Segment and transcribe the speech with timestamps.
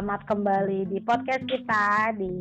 [0.00, 2.32] Selamat kembali di podcast kita di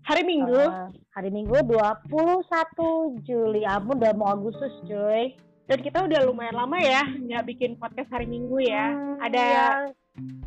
[0.00, 0.56] hari Minggu.
[0.56, 3.68] Uh, hari Minggu 21 Juli.
[3.68, 5.36] Ampun udah mau Agustus, cuy.
[5.68, 8.96] Dan kita udah lumayan lama ya nggak bikin podcast hari Minggu ya.
[8.96, 9.66] Hmm, Ada ya.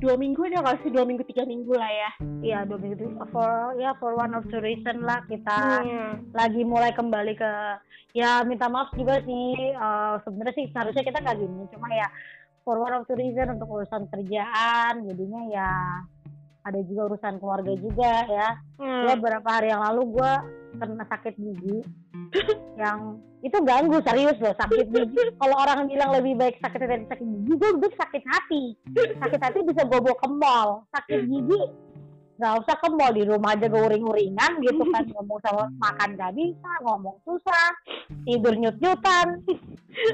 [0.01, 2.11] dua minggu aja nggak sih dua minggu tiga minggu lah ya.
[2.41, 6.33] Iya dua minggu for ya for one of the reason lah kita hmm.
[6.33, 7.51] lagi mulai kembali ke
[8.17, 12.09] ya minta maaf juga sih uh, sebenarnya sih seharusnya kita nggak gini cuma ya
[12.65, 15.69] for one of the reason untuk urusan kerjaan jadinya ya
[16.63, 18.49] ada juga urusan keluarga juga ya.
[18.79, 19.03] Hmm.
[19.07, 20.31] gue beberapa hari yang lalu gue
[20.79, 21.77] kena sakit gigi
[22.81, 25.23] yang itu ganggu serius loh sakit gigi.
[25.39, 28.63] Kalau orang bilang lebih baik sakit dari sakit gigi gue lebih sakit hati.
[29.19, 31.61] Sakit hati bisa gue bawa ke mall sakit gigi
[32.39, 36.31] nggak usah ke mall di rumah aja gue uring-uringan gitu kan ngomong sama makan gak
[36.39, 37.67] bisa ngomong susah
[38.23, 39.43] tidur nyut-nyutan.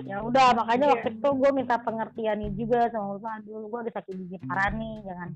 [0.10, 4.14] Ya udah makanya waktu itu gue minta pengertian juga sama Ulfa dulu gue ada sakit
[4.18, 5.30] gigi parah nih jangan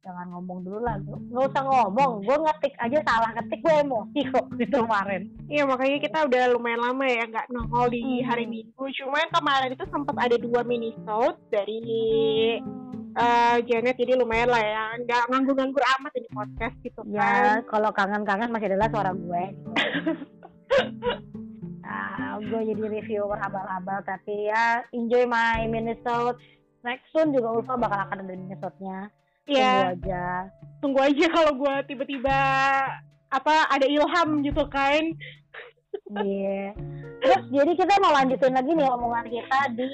[0.00, 2.24] jangan ngomong dulu lah nggak usah ngomong.
[2.24, 5.22] Gue ngetik aja salah ketik gue emosi kok itu kemarin.
[5.46, 8.26] Iya makanya kita udah lumayan lama ya nggak nongol di hmm.
[8.28, 8.84] hari minggu.
[8.96, 11.80] Cuma kemarin itu sempat ada dua mini show dari
[13.16, 13.96] uh, Janet.
[14.00, 14.84] Jadi lumayan lah ya.
[15.04, 17.20] Nggak nganggur-nganggur amat ini podcast gitu ya, kan.
[17.20, 19.42] ya kalau kangen-kangen masih adalah suara gue.
[21.90, 26.30] Nah gue jadi reviewer abal-abal tapi ya enjoy my mini show
[26.86, 28.54] next soon juga Ulfa bakal akan ada mini
[29.50, 29.74] Iya.
[29.74, 30.24] Tunggu aja.
[30.80, 32.38] Tunggu aja kalau gue tiba-tiba
[33.30, 35.02] apa ada ilham gitu kan.
[36.14, 36.70] Iya.
[36.70, 36.70] Yeah.
[37.20, 39.90] Terus jadi kita mau lanjutin lagi nih omongan kita di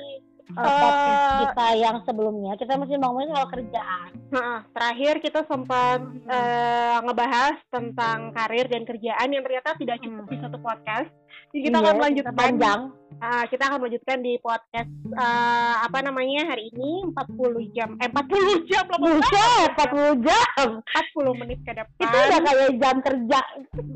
[0.54, 2.52] uh, podcast uh, kita yang sebelumnya.
[2.54, 4.10] Kita masih ngomongin soal kerjaan.
[4.30, 10.32] Uh, terakhir kita sempat uh, ngebahas tentang karir dan kerjaan yang ternyata tidak cukup hmm.
[10.32, 11.10] di satu podcast.
[11.54, 12.80] Jadi kita iya, akan lanjut panjang.
[13.16, 18.28] Uh, kita akan melanjutkan di podcast uh, apa namanya hari ini 40 jam eh 40
[18.70, 20.68] jam loh Buset, 40 jam.
[20.84, 22.02] 40 menit ke depan.
[22.02, 23.40] Itu udah kayak jam kerja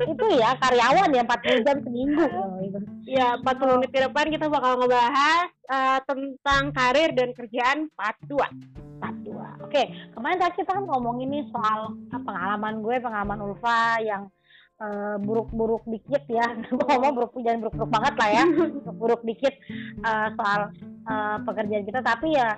[0.09, 2.25] itu ya karyawan ya 40 jam seminggu.
[3.05, 8.41] Ya 40 menit ke depan kita bakal ngebahas uh, tentang karir dan kerjaan part 2
[9.01, 9.83] part 2 oke
[10.13, 14.29] kemarin tadi kita kan ngomongin nih soal pengalaman gue pengalaman Ulfa yang
[14.81, 18.43] Eh, buruk-buruk uh, dikit ya ngomong buruk jangan buruk-buruk banget lah ya
[18.81, 19.53] buruk-buruk dikit
[20.01, 20.73] uh, soal
[21.05, 22.57] uh, pekerjaan kita tapi ya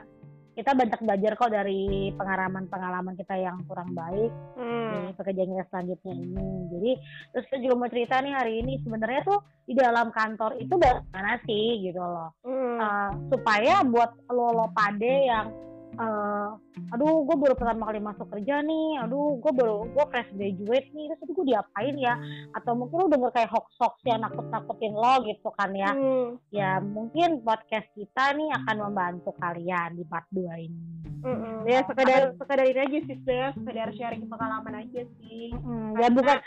[0.56, 5.12] kita banyak belajar kok dari pengalaman-pengalaman kita yang kurang baik hmm.
[5.12, 6.48] di pekerjaan kita selanjutnya ini.
[6.72, 6.92] Jadi
[7.34, 11.42] terus kita juga mau cerita nih hari ini sebenarnya tuh di dalam kantor itu bagaimana
[11.44, 12.32] sih gitu loh.
[12.46, 12.78] Hmm.
[12.80, 15.50] Uh, supaya buat lo lo pade yang
[15.98, 16.50] uh,
[16.94, 19.02] aduh gue baru pertama kali masuk kerja nih.
[19.06, 21.06] Aduh gue baru gue fresh graduate nih.
[21.14, 22.16] Terus itu gue diapain ya?
[22.58, 25.92] Atau mungkin lo denger kayak hoax hoax yang nakut nakutin lo gitu kan ya?
[25.94, 26.38] Hmm.
[26.50, 30.82] ya mungkin podcast kita nih akan membantu kalian di part 2 ini.
[31.24, 31.64] Hmm.
[31.64, 33.18] ya sekedar sekedar ini aja sih
[33.56, 35.56] sekedar sharing pengalaman aja sih.
[35.56, 35.96] Hmm.
[35.96, 36.38] ya bukan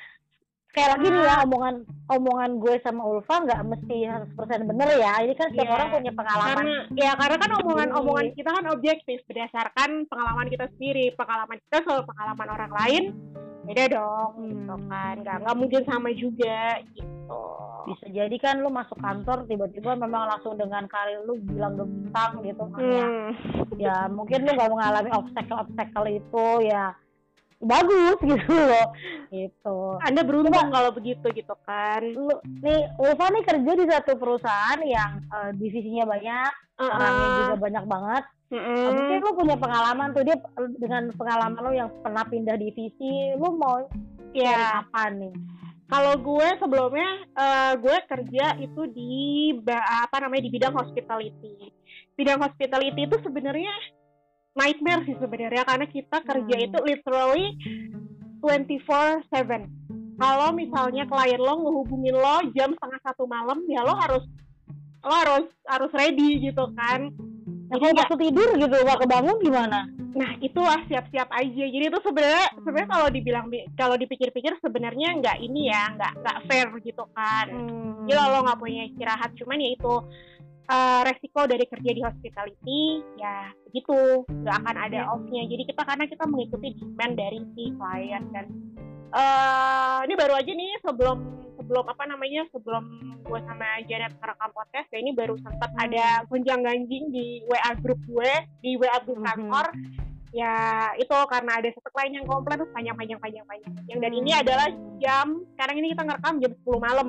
[0.76, 1.74] kayak lagi nih ya omongan
[2.12, 3.96] omongan gue sama Ulfa nggak mesti
[4.36, 5.24] 100% bener ya.
[5.24, 5.76] Ini kan setiap yeah.
[5.80, 6.52] orang punya pengalaman.
[6.52, 9.18] Karena, ya karena kan omongan omongan kita kan objektif.
[9.24, 11.16] Berdasarkan pengalaman kita sendiri.
[11.16, 13.04] Pengalaman kita soal pengalaman orang lain
[13.66, 14.46] beda dong hmm.
[14.52, 15.14] gitu kan.
[15.24, 16.60] Nggak nggak mungkin sama juga
[16.92, 17.40] gitu.
[17.88, 22.64] Bisa jadi kan lu masuk kantor tiba-tiba memang langsung dengan karir lu bilang gembang gitu
[22.68, 23.06] kan ya.
[23.08, 23.30] hmm.
[23.80, 26.92] ya mungkin lu nggak mengalami obstacle obstacle itu ya
[27.60, 28.88] bagus gitu loh.
[29.32, 29.78] Gitu.
[30.04, 32.02] Anda beruntung kalau begitu gitu kan.
[32.04, 36.94] Lu nih Ulfa nih kerja di satu perusahaan yang uh, divisinya banyak uh -uh.
[36.96, 38.24] orangnya juga banyak banget.
[38.46, 38.90] Mm -hmm.
[38.94, 40.38] mungkin lu punya pengalaman tuh dia
[40.78, 43.82] dengan pengalaman lu yang pernah pindah divisi lu mau
[44.30, 45.34] ya apa nih?
[45.86, 49.14] Kalau gue sebelumnya uh, gue kerja itu di
[49.70, 51.70] apa namanya di bidang hospitality.
[52.18, 53.70] Bidang hospitality itu sebenarnya
[54.56, 56.66] nightmare sih sebenarnya karena kita kerja hmm.
[56.66, 57.46] itu literally
[58.40, 59.68] 24/7.
[60.16, 64.24] Kalau misalnya klien lo ngehubungin lo jam setengah satu malam, ya lo harus
[65.04, 67.12] lo harus harus ready gitu kan.
[67.66, 69.90] Nah, kalau waktu tidur gitu gak kebangun gimana?
[70.16, 71.64] Nah itulah siap-siap aja.
[71.68, 72.64] Jadi itu sebenarnya hmm.
[72.64, 73.46] sebenarnya kalau dibilang
[73.76, 77.46] kalau dipikir-pikir sebenarnya nggak ini ya nggak nggak fair gitu kan.
[77.52, 78.08] Hmm.
[78.08, 79.30] Jadi lo nggak punya istirahat.
[79.36, 79.94] Cuman ya itu
[80.70, 82.82] uh, resiko dari kerja di hospitality
[83.18, 85.10] ya begitu nggak akan ada iya.
[85.10, 88.46] off-nya jadi kita karena kita mengikuti demand dari si klien dan
[89.14, 91.18] uh, ini baru aja nih sebelum
[91.56, 92.84] sebelum apa namanya sebelum
[93.26, 95.84] gue sama Janet merekam podcast ya ini baru sempat hmm.
[95.88, 98.32] ada gonjang ganjing di WA grup gue
[98.62, 99.26] di WA grup hmm.
[99.26, 99.90] kantor hmm.
[100.30, 100.54] ya
[100.94, 104.30] itu karena ada satu klien yang komplain terus panjang panjang panjang panjang yang dan ini
[104.30, 104.68] adalah
[105.02, 105.26] jam
[105.56, 107.08] sekarang ini kita ngerekam jam 10 malam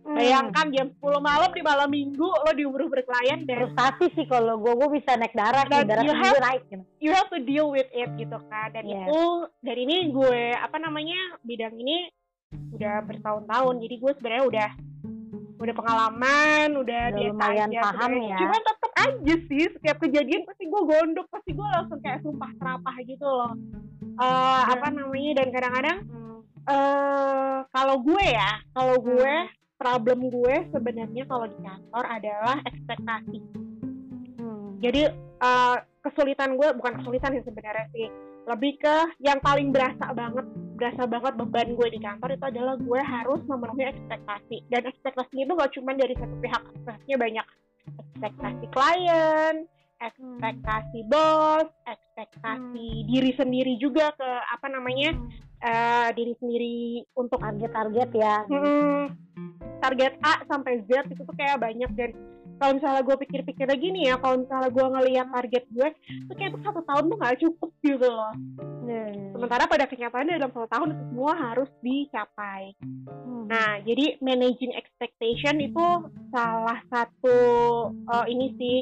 [0.00, 0.16] Hmm.
[0.16, 4.72] Bayangkan jam 10 malam di malam minggu lo diubur-ubur klien dan frustasi sih kalau gue
[4.72, 6.84] gue bisa naik darah dan darah you have, naik gitu.
[7.04, 8.72] You have to deal with it gitu kan.
[8.72, 9.04] Dan yeah.
[9.04, 9.20] itu
[9.60, 12.08] dari ini gue apa namanya bidang ini
[12.72, 13.74] udah bertahun-tahun.
[13.84, 14.68] Jadi gue sebenarnya udah
[15.60, 17.80] udah pengalaman, udah, udah biasa lumayan aja.
[17.84, 18.38] paham ya.
[18.40, 22.96] Cuma tetap aja sih setiap kejadian pasti gue gondok, pasti gue langsung kayak sumpah serapah
[23.04, 23.52] gitu loh.
[24.16, 25.98] Uh, apa namanya dan kadang-kadang
[26.64, 33.38] uh, kalau gue ya, kalau gue hmm problem gue sebenarnya kalau di kantor adalah ekspektasi.
[34.36, 34.76] Hmm.
[34.84, 35.08] Jadi
[35.40, 38.12] uh, kesulitan gue bukan kesulitan sih sebenarnya sih,
[38.44, 40.44] lebih ke yang paling berasa banget,
[40.76, 44.68] berasa banget beban gue di kantor itu adalah gue harus memenuhi ekspektasi.
[44.68, 47.46] Dan ekspektasi itu gak cuma dari satu pihak, ekspektasinya banyak.
[47.90, 49.54] Ekspektasi klien,
[50.00, 53.06] ekspektasi bos, ekspektasi hmm.
[53.06, 55.16] diri sendiri juga ke apa namanya
[55.64, 56.78] uh, diri sendiri
[57.16, 58.36] untuk target-target ya.
[58.48, 59.14] Hmm,
[59.80, 62.10] target A sampai Z itu tuh kayak banyak dan
[62.60, 65.88] kalau misalnya gue pikir-pikir lagi nih ya kalau misalnya gue ngeliat target gue
[66.28, 68.32] tuh kayak tuh satu tahun tuh nggak cukup gitu loh
[68.84, 69.32] hmm.
[69.32, 73.44] sementara pada kenyataannya dalam satu tahun itu semua harus dicapai hmm.
[73.48, 75.86] nah jadi managing expectation itu
[76.28, 77.38] salah satu
[78.04, 78.78] uh, ini sih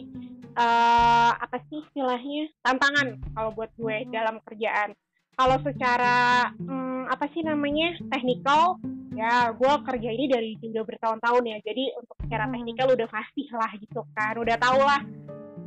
[0.58, 4.10] uh, apa sih istilahnya tantangan kalau buat gue hmm.
[4.10, 4.98] dalam kerjaan
[5.38, 8.82] kalau secara hmm, apa sih namanya teknikal
[9.14, 11.58] ya gue kerja ini dari udah bertahun-tahun ya.
[11.62, 12.52] Jadi untuk secara hmm.
[12.58, 14.34] teknikal udah pasti lah gitu kan.
[14.34, 15.02] Udah tau lah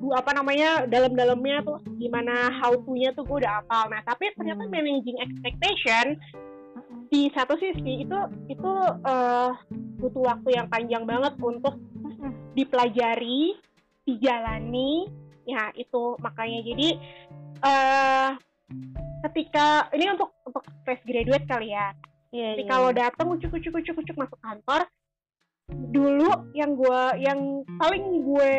[0.01, 4.65] bu apa namanya dalam-dalamnya tuh gimana how to-nya tuh gue udah apal nah tapi ternyata
[4.65, 4.73] hmm.
[4.73, 6.17] managing expectation
[7.13, 8.19] di satu sisi itu
[8.49, 8.73] itu
[9.05, 9.53] uh,
[10.01, 11.77] butuh waktu yang panjang banget untuk
[12.57, 13.55] dipelajari
[14.07, 15.11] dijalani.
[15.43, 16.63] Ya itu makanya.
[16.63, 16.89] Jadi
[17.65, 18.29] uh,
[19.29, 21.93] ketika ini untuk untuk fresh graduate kali ya
[22.31, 22.71] Yeah, Tapi yeah.
[22.71, 22.99] kalau iya.
[23.11, 24.87] datang ucuk ucuk ucuk ucuk masuk kantor,
[25.91, 27.39] dulu yang gue yang
[27.75, 28.53] paling gue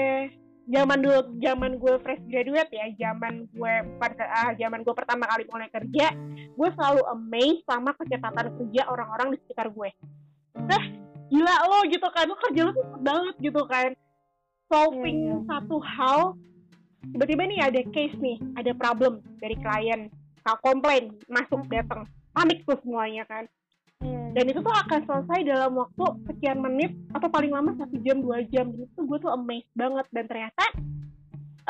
[0.68, 5.42] zaman dulu zaman gue fresh graduate ya zaman gue pada uh, zaman gue pertama kali
[5.50, 6.14] mulai kerja
[6.54, 9.90] gue selalu amazed sama kecepatan kerja orang-orang di sekitar gue
[10.54, 10.82] nah
[11.28, 13.90] gila lo gitu kan lo kerja lo cepet banget gitu kan
[14.70, 15.44] solving yeah, yeah.
[15.50, 16.20] satu hal
[17.10, 20.06] tiba-tiba nih ada case nih ada problem dari klien
[20.62, 23.46] komplain masuk datang panik tuh semuanya kan
[24.02, 24.34] Hmm.
[24.34, 28.42] Dan itu tuh akan selesai dalam waktu sekian menit atau paling lama satu jam dua
[28.50, 28.98] jam gitu.
[29.06, 30.64] Gue tuh amazed banget dan ternyata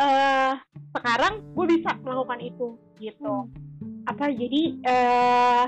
[0.00, 0.52] uh,
[0.96, 2.66] sekarang gue bisa melakukan itu
[2.98, 3.34] gitu.
[3.52, 4.08] Hmm.
[4.08, 5.64] Apa jadi uh,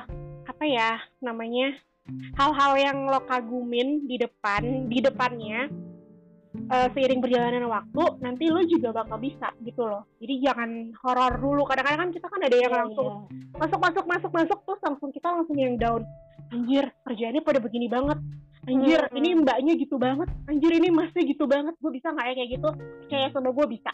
[0.48, 1.76] apa ya namanya
[2.36, 5.68] hal-hal yang lo kagumin di depan di depannya
[6.70, 10.08] uh, seiring perjalanan waktu nanti lo juga bakal bisa gitu loh.
[10.20, 10.70] Jadi jangan
[11.04, 11.62] horor dulu.
[11.68, 13.58] Kadang-kadang kan kita kan ada yang yeah, langsung yeah.
[13.60, 16.02] masuk masuk masuk masuk terus langsung kita langsung yang down.
[16.52, 18.18] Anjir kerjaannya pada begini banget.
[18.64, 19.18] Anjir hmm.
[19.20, 20.28] ini mbaknya gitu banget.
[20.48, 21.74] Anjir ini masnya gitu banget.
[21.80, 22.68] Gue bisa nggak ya kayak gitu?
[23.12, 23.92] Kayak sama gue bisa.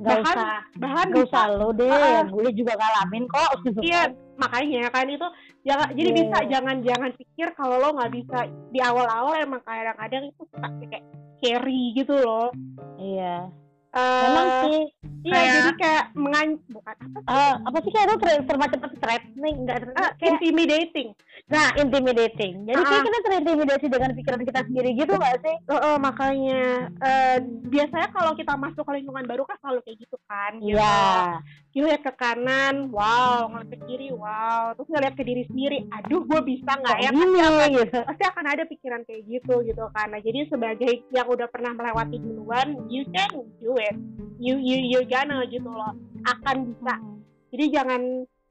[0.00, 0.58] Gak bahkan, usah.
[0.80, 1.92] bahkan gak usah lo deh.
[1.92, 3.50] Uh, gue juga ngalamin kok.
[3.84, 5.28] Iya makanya kan itu
[5.60, 6.18] jangan jadi yeah.
[6.18, 8.38] bisa jangan jangan pikir kalau lo nggak bisa
[8.72, 10.42] di awal-awal emang kadang-kadang itu
[10.88, 11.04] kayak
[11.40, 12.48] carry gitu loh
[12.96, 13.48] iya
[13.90, 14.80] Uh, Memang sih.
[15.20, 17.26] Iya, kayak, jadi kayak mengan bukan apa sih?
[17.26, 21.08] Uh, apa sih kayak itu semacam threatening, enggak uh, kayak intimidating.
[21.50, 22.52] Nah, intimidating.
[22.70, 25.56] Jadi uh, kayak kita terintimidasi dengan pikiran kita sendiri gitu nggak sih?
[25.66, 27.36] Uh, uh, makanya uh,
[27.66, 30.52] biasanya kalau kita masuk ke lingkungan baru kan selalu kayak gitu kan.
[30.62, 30.78] Iya.
[30.78, 31.26] Yeah.
[31.70, 36.40] Lihat ke kanan, wow, ngeliat ke kiri, wow, terus ngeliat ke diri sendiri, aduh, gue
[36.42, 37.10] bisa nggak ya?
[37.14, 37.98] Pasti akan, gitu.
[38.04, 40.10] pasti akan ada pikiran kayak gitu gitu kan.
[40.10, 43.30] Nah, jadi sebagai yang udah pernah melewati duluan, you can
[43.62, 43.94] do it
[44.40, 45.92] you you you gonna gitu loh
[46.24, 47.20] akan bisa hmm.
[47.52, 48.02] jadi jangan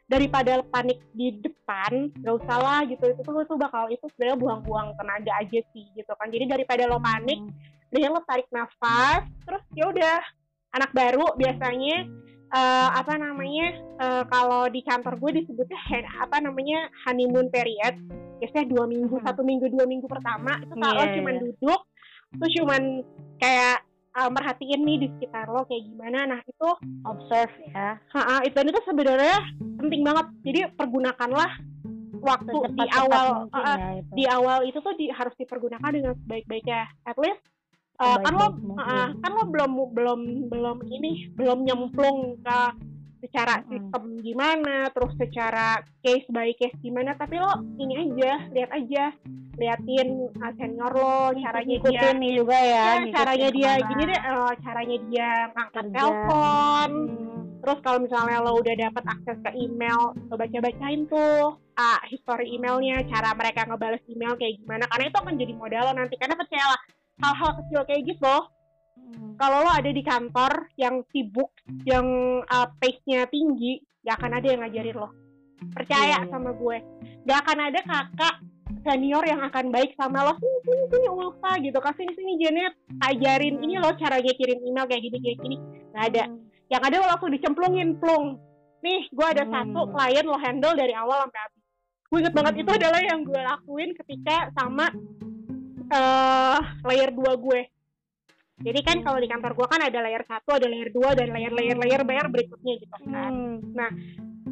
[0.05, 4.93] daripada panik di depan gak usah lah gitu itu tuh itu bakal itu sebenarnya buang-buang
[4.97, 8.05] tenaga aja sih gitu kan jadi daripada lo panik hmm.
[8.13, 10.17] lo tarik nafas terus ya udah
[10.77, 12.05] anak baru biasanya
[12.53, 13.67] uh, apa namanya
[14.01, 17.97] uh, kalau di kantor gue disebutnya hand, apa namanya honeymoon period
[18.39, 19.25] biasanya dua minggu hmm.
[19.25, 21.15] satu minggu dua minggu pertama itu kalau yeah.
[21.19, 21.41] cuman iya.
[21.43, 21.81] duduk
[22.29, 22.81] terus cuman
[23.41, 23.77] kayak
[24.15, 26.69] uh, merhatiin nih di sekitar lo kayak gimana nah itu
[27.03, 29.37] observe ya ha itu itu sebenarnya
[29.77, 31.51] penting banget jadi pergunakanlah
[32.19, 34.11] waktu di awal uh, ya, itu.
[34.11, 37.39] di awal itu tuh di, harus dipergunakan dengan sebaik-baiknya at least
[37.99, 38.47] uh, kan lo
[38.79, 42.59] uh, kan lo belum belum belum ini belum nyemplung ke
[43.19, 49.11] secara sistem gimana, terus secara case by case gimana, tapi lo ini aja, lihat aja,
[49.59, 54.53] liatin uh, senior lo, caranya dia nih juga ya, ya caranya dia gini deh, uh,
[54.63, 60.35] caranya dia ngangkat telepon, hmm terus kalau misalnya lo udah dapat akses ke email lo
[60.39, 65.35] baca bacain tuh ah, history emailnya cara mereka ngebales email kayak gimana karena itu akan
[65.35, 66.81] jadi modal lo nanti karena percayalah
[67.19, 68.35] hal-hal kecil kayak gitu.
[68.99, 69.33] Hmm.
[69.39, 71.49] kalau lo ada di kantor yang sibuk
[71.87, 72.05] yang
[72.45, 75.09] uh, pace-nya tinggi gak akan ada yang ngajarin lo.
[75.75, 76.77] Percaya yeah, sama gue.
[77.27, 78.35] Gak akan ada kakak
[78.87, 80.33] senior yang akan baik sama lo.
[80.39, 81.77] Sini sini sini Ulfa gitu.
[81.83, 82.73] Kasih sini sini Janet.
[83.03, 83.55] Ajarin.
[83.59, 85.57] Ini lo caranya kirim email kayak gini kayak gini.
[85.91, 86.23] Nggak ada.
[86.27, 86.39] Hmm.
[86.69, 88.39] yang ada lo langsung dicemplungin plung.
[88.79, 89.51] Nih gue ada hmm.
[89.51, 91.63] satu klien lo handle dari awal sampai habis.
[92.09, 92.79] Gue inget banget itu hmm.
[92.79, 94.85] adalah yang gue lakuin ketika sama
[95.91, 97.61] uh, layer 2 gue.
[98.59, 101.47] Jadi kan kalau di kantor gue kan ada layer satu ada layer dua dan layer
[101.47, 103.07] layer layer bayar berikutnya gitu kan.
[103.07, 103.55] Hmm.
[103.71, 103.87] nah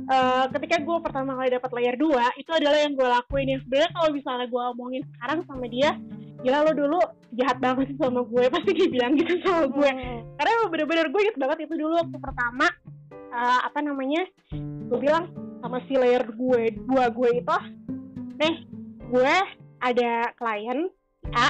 [0.08, 3.48] uh, ketika gue pertama kali dapat layer 2 itu adalah yang gue lakuin.
[3.51, 5.91] Yang sebenarnya kalau misalnya gue omongin sekarang sama dia
[6.38, 7.00] gila lo dulu
[7.34, 9.89] jahat banget sih sama gue pasti dia bilang gitu sama gue.
[9.91, 10.20] Hmm.
[10.39, 12.67] karena bener-bener gue inget banget itu dulu waktu pertama
[13.34, 14.24] uh, apa namanya
[14.88, 15.27] gue bilang
[15.60, 17.58] sama si layer gue dua gue itu
[18.38, 18.56] nih
[19.10, 19.36] gue
[19.82, 20.88] ada klien
[21.36, 21.48] A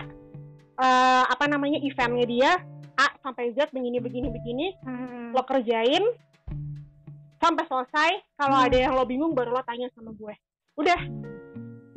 [0.77, 2.51] uh, apa namanya eventnya dia?
[2.97, 4.67] A sampai Z begini begini begini.
[4.81, 5.35] Hmm.
[5.35, 6.01] lo kerjain
[7.37, 8.11] sampai selesai.
[8.39, 8.65] Kalau hmm.
[8.69, 10.33] ada yang lo bingung baru lo tanya sama gue.
[10.77, 10.99] Udah.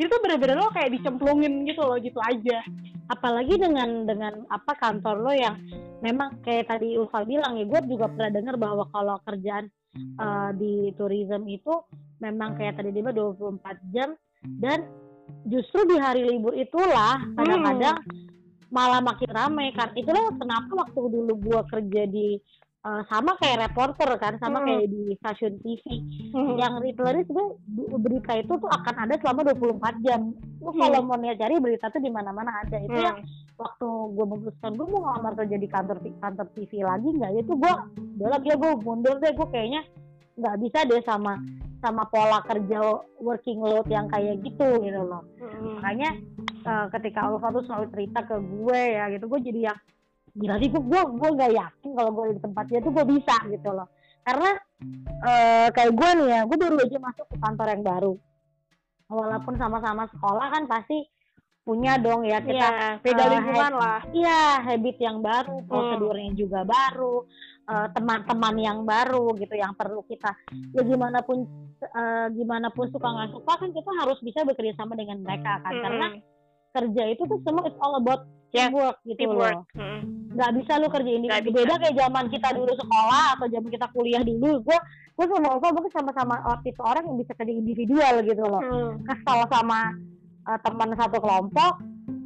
[0.00, 2.64] Jadi tuh bener-bener lo kayak dicemplungin gitu loh gitu aja.
[3.08, 5.56] Apalagi dengan dengan apa kantor lo yang
[6.00, 9.68] memang kayak tadi Ulfa bilang ya gue juga pernah dengar bahwa kalau kerjaan
[10.16, 11.84] uh, di tourism itu
[12.20, 13.60] memang kayak tadi dia 24
[13.92, 14.16] jam
[14.60, 14.88] dan
[15.46, 18.26] justru di hari libur itulah kadang-kadang hmm.
[18.70, 22.28] malah makin ramai kan itulah kenapa waktu dulu gue kerja di
[22.84, 24.66] uh, sama kayak reporter kan sama hmm.
[24.66, 25.84] kayak di stasiun TV
[26.32, 26.56] hmm.
[26.56, 30.20] yang literally sebenarnya berita itu tuh akan ada selama 24 jam
[30.60, 30.80] lu hmm.
[30.80, 33.06] kalau mau niat cari berita tuh di mana-mana ada itu hmm.
[33.06, 33.18] yang
[33.60, 37.72] waktu gue memutuskan gue mau ngelamar kerja di kantor kantor TV lagi nggak itu gue
[38.20, 39.82] udah lagi ya gue mundur deh gue kayaknya
[40.40, 41.36] nggak bisa deh sama
[41.80, 42.78] sama pola kerja
[43.18, 45.80] working load yang kayak gitu gitu loh hmm.
[45.80, 46.10] makanya
[46.68, 49.78] uh, ketika Alfa tuh selalu cerita ke gue ya gitu gue jadi yang
[50.36, 53.70] gila sih gue gue gue nggak yakin kalau gue di tempatnya tuh gue bisa gitu
[53.74, 53.88] loh
[54.22, 54.50] karena
[55.24, 58.14] uh, kayak gue nih ya gue baru aja masuk ke kantor yang baru
[59.10, 61.08] walaupun sama-sama sekolah kan pasti
[61.60, 65.66] punya dong ya kita ya, beda uh, lingkungan lah iya habit yang baru hmm.
[65.68, 66.40] prosedurnya hmm.
[66.40, 67.26] juga baru
[67.70, 70.34] uh, teman-teman yang baru gitu yang perlu kita
[70.74, 71.46] ya gimana pun
[71.94, 75.74] uh, gimana pun suka nggak suka kan kita harus bisa bekerja sama dengan mereka kan
[75.78, 75.82] hmm.
[75.86, 76.06] karena
[76.70, 79.58] kerja itu tuh semua it's all about yeah, teamwork gitu teamwork.
[79.58, 79.74] loh.
[79.74, 80.00] Hmm.
[80.30, 81.26] Gak bisa lu kerja ini.
[81.50, 84.62] Beda kayak zaman kita dulu sekolah atau zaman kita kuliah dulu.
[84.62, 84.78] Gue
[85.18, 88.62] gue sama Ova mungkin sama-sama tipe orang yang bisa kerja individual gitu loh.
[88.62, 89.02] Hmm.
[89.02, 89.90] Kesal sama
[90.46, 91.72] uh, teman satu kelompok,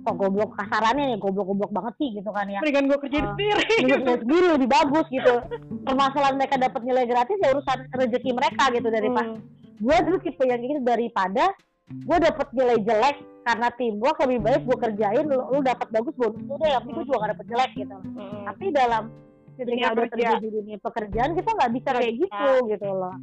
[0.05, 2.61] kok goblok kasarannya nih goblok-goblok banget sih gitu kan ya.
[2.61, 3.65] Mendingan gue kerja uh, sendiri.
[3.89, 5.35] Kerja sendiri lebih bagus gitu.
[5.89, 9.43] Permasalahan mereka dapat nilai gratis ya urusan rezeki mereka gitu daripada hmm.
[9.81, 11.45] gue dulu tipe yang gitu daripada
[11.85, 16.41] gue dapet nilai jelek karena teamwork lebih baik gue kerjain lu, lu dapat bagus bonus
[16.49, 18.43] udah tapi gue juga gak dapet jelek gitu hmm.
[18.49, 19.03] tapi dalam
[19.55, 23.15] ketika udah di dunia pekerjaan kita nggak bisa kayak gitu gitu loh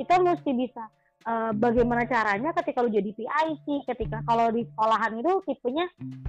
[0.00, 0.82] kita mesti bisa
[1.26, 5.86] uh, bagaimana caranya ketika lu jadi PIC ketika kalau di sekolahan itu tipenya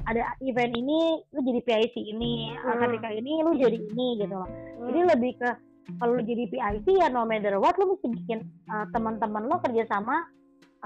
[0.08, 2.80] ada event ini lu jadi PIC ini hmm.
[2.80, 4.86] ketika ini lu jadi ini gitu loh hmm.
[4.92, 5.50] jadi lebih ke
[6.00, 8.40] kalau lu jadi PIC ya no matter what lu mesti bikin
[8.72, 10.28] uh, teman-teman lo kerjasama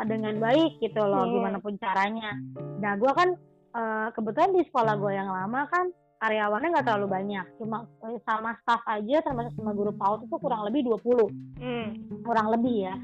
[0.04, 1.34] dengan baik gitu loh hmm.
[1.40, 2.36] gimana pun caranya
[2.84, 3.30] nah gue kan
[3.74, 5.88] uh, kebetulan di sekolah gue yang lama kan
[6.20, 7.86] karyawannya nggak terlalu banyak cuma
[8.24, 11.88] sama staff aja termasuk sama guru PAUD itu kurang lebih 20 hmm.
[12.24, 12.96] kurang lebih ya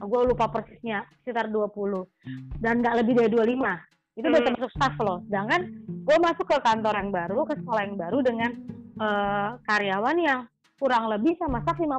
[0.00, 4.46] gue lupa persisnya sekitar 20 dan nggak lebih dari 25 itu udah hmm.
[4.46, 5.18] termasuk staff loh.
[5.26, 8.50] Sedangkan gue masuk ke kantor yang baru ke sekolah yang baru dengan
[9.02, 10.40] uh, karyawan yang
[10.78, 11.90] kurang lebih sama staff 50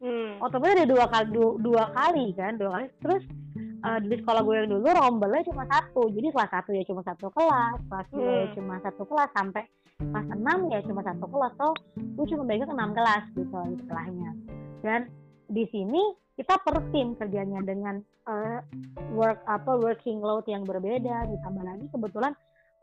[0.00, 0.40] hmm.
[0.40, 2.86] otomatis ada dua kali dua, dua kali kan dua kali.
[3.04, 3.22] Terus
[3.84, 6.08] uh, di sekolah gue yang dulu rombelnya cuma satu.
[6.08, 8.54] Jadi kelas satu ya cuma satu kelas kelas dua ya hmm.
[8.56, 9.64] cuma satu kelas sampai
[10.00, 11.52] kelas enam ya cuma satu kelas.
[11.60, 11.68] So
[12.00, 14.32] gue cuma pegang enam kelas gitu istilahnya
[14.80, 15.08] dan
[15.48, 18.58] di sini kita per tim kerjanya dengan uh,
[19.14, 22.34] work apa working load yang berbeda ditambah lagi kebetulan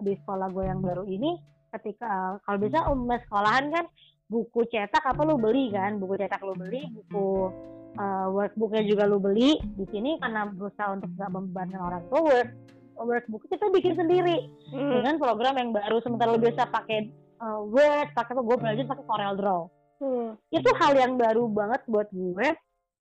[0.01, 1.36] di sekolah gue yang baru ini
[1.75, 3.86] ketika uh, kalau bisa um sekolahan kan
[4.31, 6.00] buku cetak apa lu beli kan?
[6.00, 7.51] Buku cetak lu beli buku
[8.00, 9.60] uh, workbooknya juga lu beli.
[9.75, 12.50] Di sini karena berusaha untuk nggak membebankan orang tua work
[12.96, 14.48] workbook kita bikin sendiri.
[14.72, 15.03] Hmm.
[15.03, 17.12] dengan program yang baru sementara lu biasa pakai
[17.43, 19.63] uh, Word pakai apa gue belajar pakai Corel Draw.
[20.01, 20.34] Hmm.
[20.50, 22.48] itu hal yang baru banget buat gue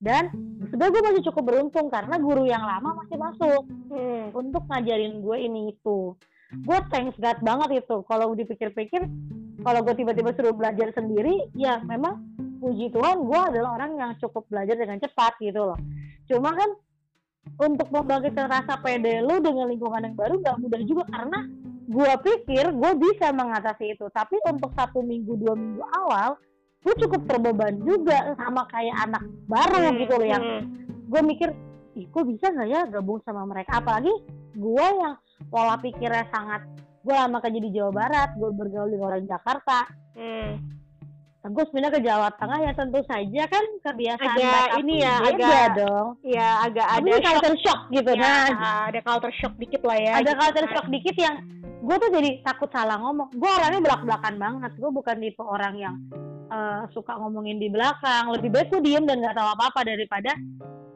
[0.00, 0.33] dan
[0.73, 4.33] sebenarnya gue masih cukup beruntung karena guru yang lama masih masuk hmm.
[4.33, 6.16] untuk ngajarin gue ini itu.
[6.64, 7.97] Gue thanks God banget itu.
[8.09, 9.04] Kalau dipikir-pikir
[9.61, 12.25] kalau gue tiba-tiba suruh belajar sendiri ya memang
[12.64, 15.78] puji Tuhan gue adalah orang yang cukup belajar dengan cepat gitu loh.
[16.25, 16.71] Cuma kan
[17.61, 21.45] untuk membangkitkan rasa pede lu dengan lingkungan yang baru gak mudah juga karena
[21.92, 24.09] gue pikir gue bisa mengatasi itu.
[24.09, 26.40] Tapi untuk satu minggu dua minggu awal
[26.80, 30.62] gue cukup terbebani juga sama kayak anak baru hmm, gitu loh yang hmm.
[31.12, 31.49] gue mikir
[31.99, 34.12] ih kok bisa nggak ya gabung sama mereka apalagi
[34.56, 35.14] gue yang
[35.52, 36.64] pola pikirnya sangat
[37.04, 39.78] gue lama kerja di Jawa Barat gue bergaul dengan orang Jakarta
[40.16, 40.80] hmm
[41.40, 46.08] gue pindah ke Jawa Tengah ya tentu saja kan kebiasaan agak ini ya agak dong
[46.20, 47.25] ya agak ada shock.
[47.25, 50.75] culture shock gitu ya, nah ada culture shock dikit lah ya ada gitu culture kan.
[50.76, 51.34] shock dikit yang
[51.80, 53.32] gue tuh jadi takut salah ngomong.
[53.34, 54.72] Gue orangnya belak belakan banget.
[54.76, 55.94] Gue bukan tipe orang yang
[56.52, 58.28] uh, suka ngomongin di belakang.
[58.30, 60.32] Lebih baik gue diem dan nggak tahu apa apa daripada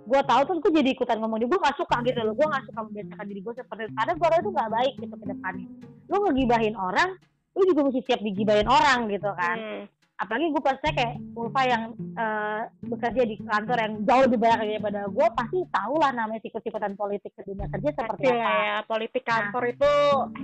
[0.04, 2.36] gue tahu terus gue jadi ikutan ngomong di gue gak suka gitu loh.
[2.36, 3.94] Gue gak suka membiasakan diri gue seperti itu.
[3.96, 5.68] Karena gue orang itu gak baik gitu ke depannya.
[6.12, 7.10] Lu ngegibahin orang
[7.54, 9.56] lu juga mesti siap digibahin orang gitu kan.
[9.56, 11.82] Hmm apalagi gue pasti kayak Ulfa yang
[12.14, 16.94] uh, bekerja di kantor yang jauh lebih banyak daripada gue pasti tahu lah namanya sikut-sikutan
[16.94, 18.38] politik ke dunia kerja seperti apa.
[18.38, 19.30] ya politik nah.
[19.34, 19.92] kantor nah, itu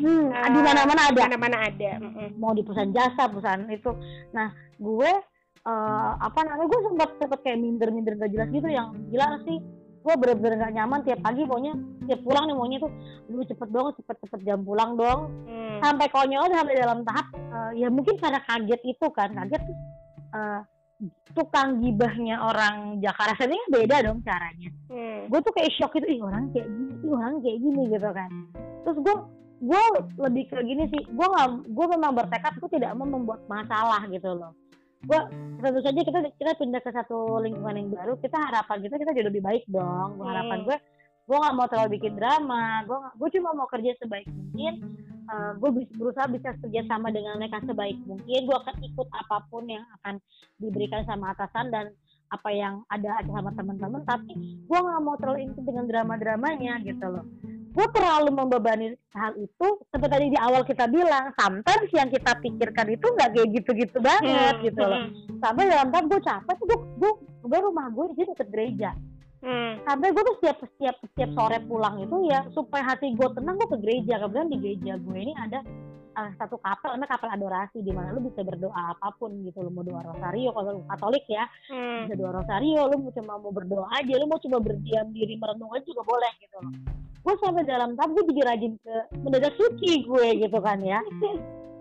[0.03, 1.21] hmm, uh, di mana-mana ada.
[1.23, 1.91] mana-mana ada
[2.35, 3.93] mau di perusahaan jasa perusahaan itu.
[4.35, 4.49] Nah
[4.81, 5.11] gue
[5.67, 9.59] uh, apa namanya gue sempat sempat kayak minder-minder gak jelas gitu yang gila sih
[10.01, 11.77] gue bener-bener gak nyaman tiap pagi maunya
[12.09, 12.93] tiap pulang nih maunya tuh
[13.29, 15.79] lu cepet dong cepet cepet jam pulang dong hmm.
[15.85, 19.63] sampai konyol sampai dalam tahap uh, ya mungkin karena kaget itu kan kaget
[20.33, 20.61] uh,
[21.33, 25.29] tukang gibahnya orang Jakarta ini beda dong caranya hmm.
[25.29, 28.31] gue tuh kayak shock itu ih orang kayak gini ih orang kayak gini gitu kan
[28.85, 29.15] terus gue
[29.61, 29.83] gue
[30.17, 34.33] lebih ke gini sih gue nggak gue memang bertekad gue tidak mau membuat masalah gitu
[34.33, 34.57] loh
[35.01, 35.21] gue
[35.65, 39.29] tentu saja kita kita pindah ke satu lingkungan yang baru kita harapan kita kita jadi
[39.33, 40.21] lebih baik dong.
[40.21, 40.77] Gue harapan gue
[41.25, 44.75] gue nggak mau terlalu bikin drama gue gue cuma mau kerja sebaik mungkin.
[45.31, 48.41] Uh, gue bisa berusaha bisa kerja sama dengan mereka sebaik mungkin.
[48.45, 50.19] Gue akan ikut apa pun yang akan
[50.59, 51.95] diberikan sama atasan dan
[52.31, 54.03] apa yang ada aja sama teman-teman.
[54.05, 54.37] Tapi
[54.69, 57.25] gue nggak mau terlalu intens dengan drama-dramanya gitu loh
[57.71, 62.87] gue terlalu membebani hal itu seperti tadi di awal kita bilang sometimes yang kita pikirkan
[62.91, 64.65] itu nggak kayak gitu-gitu banget hmm.
[64.67, 65.39] gitu loh hmm.
[65.39, 67.13] sampai dalam tahap gue capek tuh gue gue,
[67.47, 68.91] gue rumah gue di sini deket gereja
[69.47, 69.87] hmm.
[69.87, 73.69] sampai gue tuh setiap setiap setiap sore pulang itu ya supaya hati gue tenang gue
[73.71, 75.63] ke gereja kemudian di gereja gue ini ada
[76.19, 79.71] uh, satu kapel namanya kapel adorasi di mana lu bisa berdoa apa pun gitu lu
[79.71, 82.11] mau doa rosario kalau lu katolik ya hmm.
[82.11, 85.71] bisa doa rosario lu mau cuma mau berdoa aja lu mau coba berdiam diri merenung
[85.71, 86.75] aja juga boleh gitu loh
[87.21, 91.01] gue sampai dalam tahap gue jadi rajin ke mendadak suci gue gitu kan ya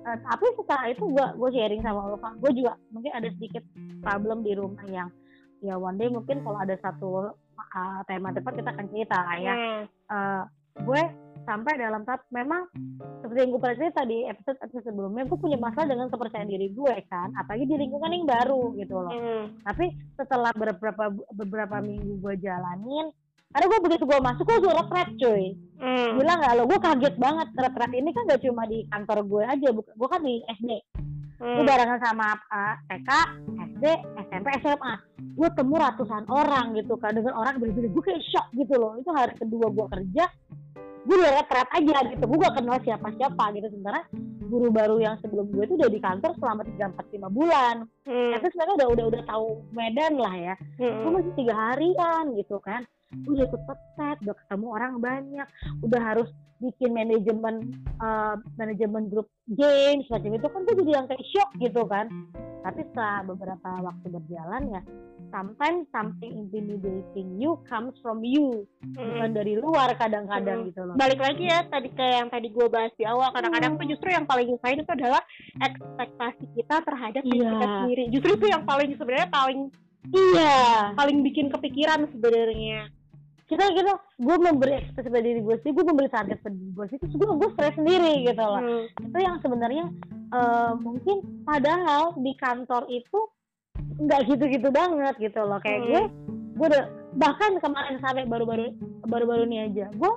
[0.03, 3.63] uh, tapi setelah itu gue gue sharing sama Ulfa gue juga mungkin ada sedikit
[4.03, 5.09] problem di rumah yang
[5.59, 9.53] ya one day mungkin kalau ada satu uh, tema depan kita akan cerita lah ya
[9.55, 9.81] hmm.
[10.11, 10.43] uh,
[10.79, 11.01] gue
[11.47, 12.67] sampai dalam tahap memang
[13.23, 16.67] seperti yang gue pernah cerita di episode episode sebelumnya gue punya masalah dengan kepercayaan diri
[16.71, 19.45] gue kan apalagi di lingkungan yang baru gitu loh hmm.
[19.65, 23.11] tapi setelah beberapa beberapa minggu gue jalanin
[23.49, 25.45] karena gue begitu gue masuk gue sudah retret cuy.
[25.79, 26.21] Hmm.
[26.21, 26.63] bilang nggak lo?
[26.69, 30.43] Gue kaget banget retret ini kan gak cuma di kantor gue aja gue kan di
[30.45, 30.71] SD
[31.39, 31.55] hmm.
[31.57, 33.09] gue barengan sama uh, TK
[33.73, 33.83] SD
[34.27, 34.93] SMP SMA
[35.39, 38.93] gue temu ratusan orang gitu kan dengan orang berbeda gue kayak shock gitu loh.
[39.01, 40.25] Itu hari kedua gue kerja
[41.09, 42.23] gue udah retret aja gitu.
[42.29, 43.65] Gue gak kenal siapa siapa gitu.
[43.73, 44.05] Sementara
[44.49, 47.75] guru baru yang sebelum gue itu udah di kantor selama tiga empat lima bulan.
[48.09, 48.33] Hmm.
[48.33, 50.55] tapi sebenarnya udah udah udah tahu Medan lah ya.
[50.81, 51.05] Hmm.
[51.05, 52.81] gue masih tiga harian gitu kan.
[53.29, 55.47] Udah ikut petet udah ketemu orang banyak.
[55.85, 57.71] Udah harus bikin manajemen
[58.03, 62.09] uh, manajemen grup game semacam itu kan gue jadi yang kayak shock gitu kan.
[62.59, 64.81] Tapi setelah beberapa waktu berjalan ya
[65.29, 68.93] sometimes something intimidating you comes from you hmm.
[68.97, 70.67] bukan dari luar kadang-kadang hmm.
[70.73, 73.79] gitu loh balik lagi ya tadi kayak yang tadi gue bahas di awal kadang-kadang hmm.
[73.81, 75.21] tuh justru yang paling nyusahin itu adalah
[75.61, 77.49] ekspektasi kita terhadap yeah.
[77.53, 79.59] kita sendiri justru itu yang paling sebenarnya paling
[80.13, 80.59] iya
[80.93, 82.89] paling bikin kepikiran sebenarnya
[83.49, 86.85] kita kita gue memberi ekspresi pada diri gue sih gue memberi target pada diri gue
[86.93, 89.09] sih terus gue gue stres sendiri gitu loh hmm.
[89.09, 89.85] itu yang sebenarnya
[90.29, 93.19] uh, mungkin padahal di kantor itu
[93.99, 95.59] nggak gitu-gitu banget gitu loh.
[95.63, 95.87] Kayak hmm.
[95.87, 96.03] gue
[96.59, 98.75] gue udah bahkan kemarin sampai baru-baru
[99.07, 100.11] baru-baru ini aja gue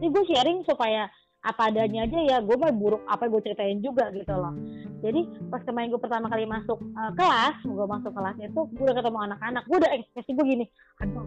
[0.00, 4.12] ini gue sharing supaya apa adanya aja ya gue mau buruk apa gue ceritain juga
[4.12, 4.54] gitu loh.
[5.00, 8.96] Jadi pas kemarin gue pertama kali masuk uh, kelas gue masuk kelas itu gue udah
[8.96, 10.64] ketemu anak-anak gue udah ekspresi gue gini
[11.00, 11.26] aduh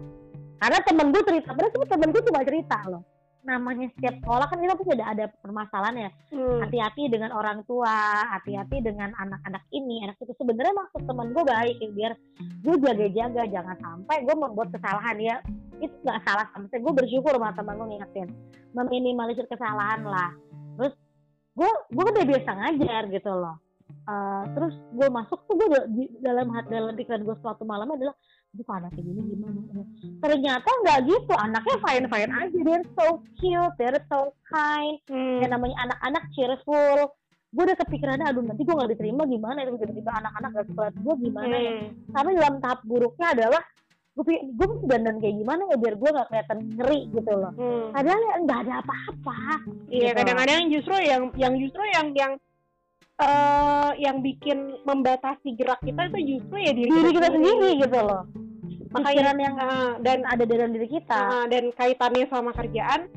[0.62, 3.02] karena temen gue cerita berarti temen gue cuma cerita loh
[3.44, 6.10] namanya setiap sekolah kan kita pasti ada ada permasalahan ya.
[6.34, 6.58] Hmm.
[6.64, 7.92] hati-hati dengan orang tua
[8.32, 10.32] hati-hati dengan anak-anak ini anak itu.
[10.34, 12.12] Sebenarnya maksud temen gue baik ya, biar
[12.64, 15.36] gue jaga-jaga jangan sampai gue membuat kesalahan ya.
[15.78, 18.28] Itu nggak salah sama sekali gue bersyukur sama temen gue ngingetin
[18.74, 20.30] meminimalisir kesalahan lah.
[20.80, 20.94] Terus
[21.54, 23.56] gue gue udah biasa ngajar gitu loh.
[24.04, 25.68] Uh, terus gue masuk tuh gue
[26.24, 28.16] dalam dalam pikiran gue suatu malam adalah
[28.54, 29.60] itu anaknya gini gimana?
[30.22, 31.34] Ternyata nggak gitu.
[31.34, 32.58] Anaknya fine fine aja.
[32.62, 33.06] They're so
[33.38, 34.98] cute they're so kind.
[35.10, 35.42] Hmm.
[35.42, 37.18] yang namanya anak-anak cheerful.
[37.54, 39.78] Gue udah kepikiran aduh nanti gue nggak diterima gimana itu?
[39.78, 41.70] Tiba-tiba anak-anak gak suka gue gimana ya?
[41.70, 41.82] hmm.
[41.82, 43.62] ya tapi dalam tahap buruknya adalah
[44.14, 47.52] gue pikir gue mesti dandan kayak gimana ya biar gue gak kelihatan ngeri gitu loh.
[47.58, 47.86] Hmm.
[47.90, 49.38] padahal ya nggak ada apa-apa
[49.90, 50.18] iya gitu.
[50.22, 52.32] kadang-kadang justru yang yang justru yang yang
[53.18, 58.22] uh, yang bikin membatasi gerak kita itu justru ya diri, diri kita, sendiri gitu loh
[58.94, 63.10] pikiran yang uh, dan ada dalam diri kita uh, dan kaitannya sama kerjaan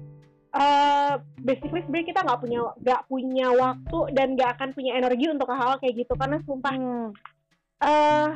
[0.57, 5.47] uh, basically sebenarnya kita nggak punya nggak punya waktu dan nggak akan punya energi untuk
[5.53, 7.09] hal-hal kayak gitu karena sumpah hmm.
[7.83, 8.29] uh,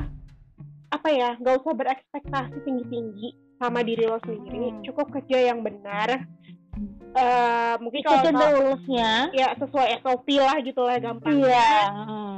[0.92, 4.82] apa ya nggak usah berekspektasi tinggi tinggi sama diri lo sendiri hmm.
[4.86, 6.26] cukup kerja yang benar
[7.16, 11.92] uh, mungkin kalau rules-nya ya sesuai SOP lah gitu lah gampang iya.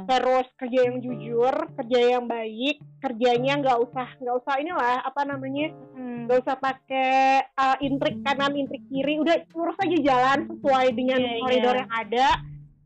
[0.05, 5.71] terus kerja yang jujur kerja yang baik kerjanya nggak usah nggak usah inilah apa namanya
[5.95, 6.27] hmm.
[6.27, 6.45] nggak hmm.
[6.45, 11.75] usah pakai uh, intrik kanan intrik kiri udah lurus aja jalan sesuai dengan yeah, koridor
[11.75, 11.81] yeah.
[11.81, 12.27] yang ada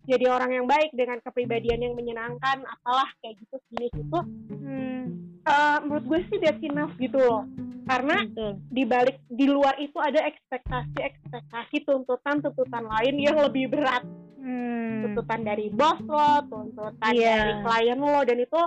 [0.09, 5.01] jadi orang yang baik dengan kepribadian yang menyenangkan apalah kayak gitu sini gitu hmm,
[5.45, 7.45] uh, menurut gue sih that's enough gitu loh
[7.89, 8.21] karena
[8.69, 14.06] di balik di luar itu ada ekspektasi ekspektasi tuntutan tuntutan lain yang lebih berat
[14.38, 15.10] hmm.
[15.10, 17.41] tuntutan dari bos lo tuntutan yeah.
[17.41, 18.62] dari klien lo dan itu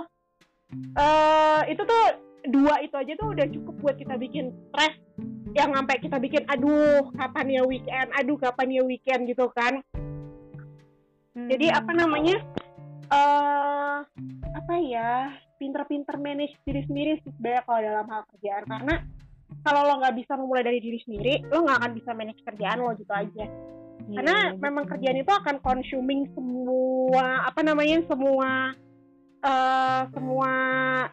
[0.99, 2.03] uh, itu tuh
[2.51, 4.99] dua itu aja tuh udah cukup buat kita bikin stres
[5.55, 9.79] yang sampai kita bikin aduh kapan ya weekend aduh kapan ya weekend gitu kan
[11.33, 11.49] Hmm.
[11.49, 12.37] Jadi apa namanya?
[13.09, 14.05] Uh,
[14.53, 15.33] apa ya?
[15.63, 18.95] Pinter-pinter manage diri sendiri sih sebenarnya kalau dalam hal kerjaan karena
[19.63, 22.91] kalau lo nggak bisa memulai dari diri sendiri, lo nggak akan bisa manage kerjaan lo
[22.99, 23.45] gitu aja.
[23.47, 24.15] Hmm.
[24.19, 28.75] Karena memang kerjaan itu akan consuming semua apa namanya semua
[29.39, 30.51] uh, semua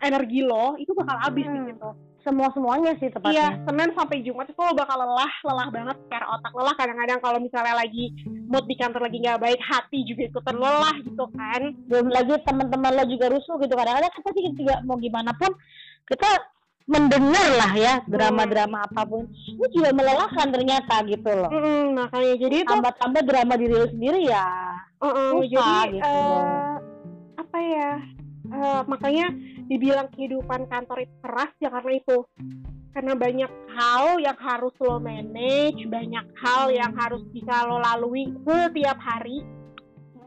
[0.03, 1.71] energi lo itu bakal habis hmm.
[1.71, 3.35] gitu semua semuanya sih tepatnya.
[3.35, 6.75] Iya, Senin sampai Jumat itu lo bakal lelah, lelah banget secara otak lelah.
[6.77, 11.25] Kadang-kadang kalau misalnya lagi mood di kantor lagi nggak baik, hati juga ikutan lelah gitu
[11.33, 11.63] kan.
[11.89, 13.75] Belum lagi teman-teman lo juga rusuh gitu.
[13.75, 15.53] Kadang-kadang kan pasti juga mau gimana pun
[16.09, 16.31] kita
[16.91, 21.51] mendengar lah ya drama-drama apa pun itu juga melelahkan ternyata gitu loh.
[21.55, 24.47] Mm, makanya jadi itu tambah-tambah drama diri lo sendiri ya.
[24.99, 26.03] Uh -uh, jadi gitu.
[26.03, 26.75] Uh,
[27.39, 27.91] apa ya?
[28.51, 29.31] Uh, makanya
[29.71, 32.19] dibilang kehidupan kantor itu keras ya karena itu.
[32.91, 38.99] Karena banyak hal yang harus lo manage banyak hal yang harus bisa lo lalui setiap
[38.99, 39.47] hari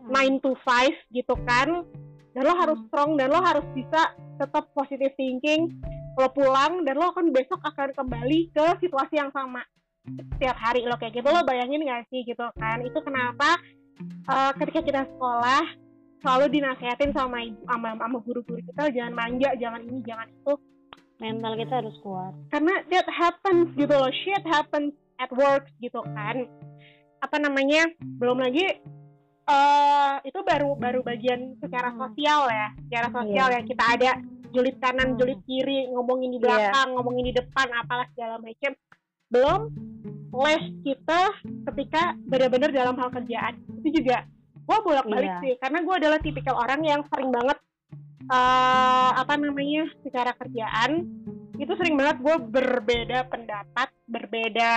[0.07, 1.83] 9 to 5 gitu kan.
[2.31, 5.69] Dan lo harus strong dan lo harus bisa tetap positive thinking
[6.13, 9.59] lo pulang dan lo akan besok akan kembali ke situasi yang sama
[10.07, 10.87] setiap hari.
[10.87, 12.79] Lo kayak gitu lo bayangin gak sih gitu kan?
[12.79, 13.59] Itu kenapa
[14.31, 15.82] uh, ketika kita sekolah
[16.23, 20.53] selalu dinasehatin sama ibu sama, sama guru-guru kita jangan manja jangan ini jangan itu
[21.19, 26.47] mental kita harus kuat karena that happens gitu loh shit happens at work gitu kan
[27.19, 28.83] apa namanya belum lagi
[29.47, 31.99] uh, itu baru baru bagian secara hmm.
[31.99, 33.59] sosial ya secara sosial yeah.
[33.59, 34.11] ya kita ada
[34.55, 35.17] julid kanan hmm.
[35.19, 36.43] julid kiri ngomongin di iya.
[36.47, 36.95] belakang yeah.
[36.95, 38.71] ngomongin di depan apalah segala macam
[39.31, 39.61] belum
[40.33, 41.21] les kita
[41.71, 44.25] ketika benar-benar dalam hal kerjaan itu juga
[44.63, 45.41] gue bolak balik iya.
[45.43, 47.57] sih karena gue adalah tipikal orang yang sering banget
[48.31, 51.07] uh, apa namanya secara kerjaan
[51.59, 54.71] itu sering banget gue berbeda pendapat berbeda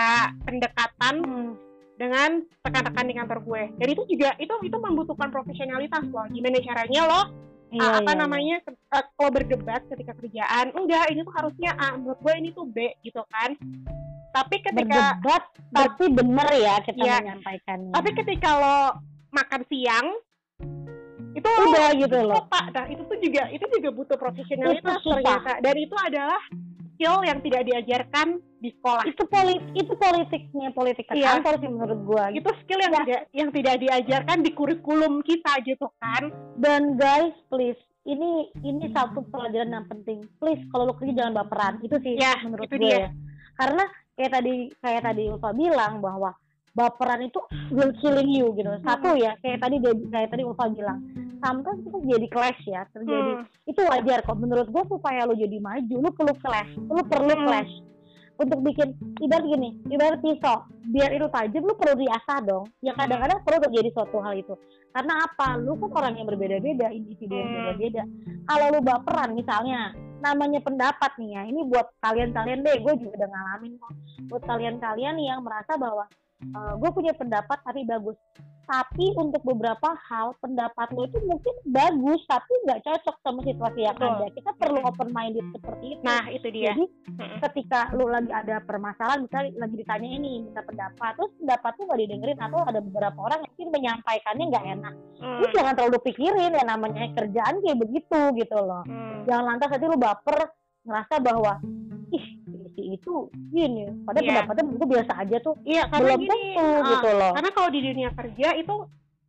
[0.44, 1.53] pendekatan hmm.
[1.96, 7.03] dengan rekan-rekan di kantor gue dan itu juga itu itu membutuhkan profesionalitas loh gimana caranya
[7.07, 7.22] lo
[7.66, 8.20] Iya, uh, apa iya.
[8.22, 8.57] namanya
[8.94, 12.94] uh, kalau berdebat ketika kerjaan enggak ini tuh harusnya A menurut gue ini tuh B
[13.03, 13.59] gitu kan
[14.31, 15.42] tapi ketika berdebat
[15.75, 18.79] tapi bener ya kita ya, menyampaikannya tapi ketika lo
[19.35, 20.07] makan siang
[21.37, 22.49] itu udah gitu loh.
[22.49, 25.53] pak nah itu tuh juga itu juga butuh profesionalitas ternyata.
[25.61, 26.41] Dan itu adalah
[26.97, 29.05] skill yang tidak diajarkan di sekolah.
[29.05, 31.37] Itu politik itu politiknya politik iya.
[31.37, 32.25] kantor sih menurut gua.
[32.33, 33.01] Itu skill yang ya.
[33.05, 36.33] tidak yang tidak diajarkan di kurikulum kita gitu kan.
[36.57, 40.25] Dan guys please ini ini satu pelajaran yang penting.
[40.41, 41.85] Please kalau lo kerja jangan baperan.
[41.85, 42.97] Itu sih ya, menurut itu gue dia.
[42.97, 43.09] ya.
[43.61, 43.85] Karena
[44.17, 46.33] kayak tadi kayak tadi Ulfa bilang bahwa
[46.77, 47.41] baperan itu
[47.73, 48.69] will killing you gitu.
[48.85, 51.01] Satu ya kayak tadi dia kayak tadi Ulfa bilang.
[51.41, 53.33] Sometimes kita jadi clash ya terjadi.
[53.41, 53.45] Hmm.
[53.65, 54.37] itu wajar kok.
[54.37, 56.71] Menurut gue supaya lo jadi maju lo perlu clash.
[56.77, 57.45] Lo perlu hmm.
[57.49, 57.73] clash.
[58.37, 58.93] Untuk bikin
[59.25, 60.69] ibarat gini ibarat pisau.
[60.93, 62.69] Biar itu tajam lo perlu diasah dong.
[62.85, 63.01] Ya hmm.
[63.01, 64.55] kadang-kadang perlu terjadi suatu hal itu.
[64.93, 65.57] Karena apa?
[65.57, 67.57] Lo kan orang yang berbeda-beda individu yang hmm.
[67.57, 68.03] berbeda-beda.
[68.45, 73.29] Kalau lo baperan misalnya namanya pendapat nih ya ini buat kalian-kalian deh gue juga udah
[73.29, 73.93] ngalamin kok.
[74.33, 76.09] Buat kalian-kalian yang merasa bahwa
[76.42, 78.16] uh, eh, gue punya pendapat tapi bagus.
[78.66, 83.94] Tapi untuk beberapa hal pendapat lo itu mungkin bagus tapi nggak cocok sama situasi yang
[83.94, 84.11] Betul.
[84.11, 84.27] ada.
[84.35, 86.03] Kita perlu open minded seperti itu.
[86.03, 86.75] Nah itu dia.
[86.75, 87.38] Jadi hmm.
[87.46, 92.01] ketika lo lagi ada permasalahan misalnya lagi ditanya ini minta pendapat terus pendapat tuh nggak
[92.03, 94.94] didengerin atau ada beberapa orang yang mungkin menyampaikannya nggak enak.
[95.22, 98.83] Lu jangan terlalu pikirin ya namanya kerjaan kayak begitu gitu loh.
[98.87, 99.22] Hmm.
[99.27, 100.38] jangan lantas nanti lu baper
[100.87, 101.53] ngerasa bahwa
[102.94, 104.46] itu gini pada yeah.
[104.46, 105.55] pendapatnya itu biasa aja tuh.
[105.66, 107.33] Iya karena belum gini, tentu uh, gitu loh.
[107.35, 108.77] karena kalau di dunia kerja itu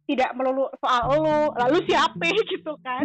[0.07, 3.03] tidak melulu soal lo lalu siapa gitu kan.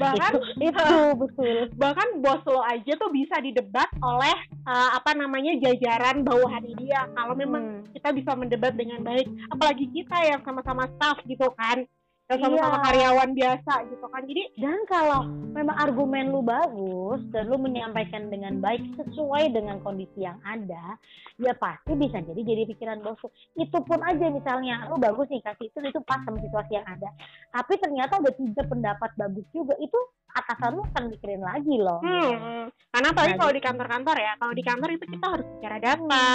[0.00, 0.40] Bahkan itu,
[0.72, 0.88] itu
[1.22, 1.56] betul.
[1.76, 7.04] bahkan bos lo aja tuh bisa didebat oleh uh, apa namanya jajaran bawahan dia.
[7.12, 7.92] Kalau memang hmm.
[7.92, 11.84] kita bisa mendebat dengan baik apalagi kita yang sama-sama staff gitu kan
[12.24, 12.84] yang sama-sama iya.
[12.88, 14.22] karyawan biasa gitu kan.
[14.24, 20.24] Jadi dan kalau memang argumen lu bagus dan lu menyampaikan dengan baik sesuai dengan kondisi
[20.24, 20.96] yang ada
[21.36, 23.20] ya pasti bisa jadi jadi pikiran bos
[23.60, 27.12] itu pun aja misalnya lu bagus nih kasih itu itu pas sama situasi yang ada.
[27.52, 29.76] Tapi ternyata ada tiga pendapat bagus juga.
[29.76, 30.00] Itu
[30.34, 34.52] atasan lu akan mikirin lagi loh hmm, karena apalagi nah, kalau di kantor-kantor ya kalau
[34.52, 36.28] di kantor itu kita harus bicara data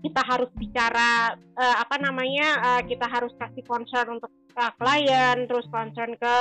[0.00, 5.66] kita harus bicara uh, apa namanya uh, kita harus kasih concern untuk uh, klien terus
[5.66, 6.34] concern ke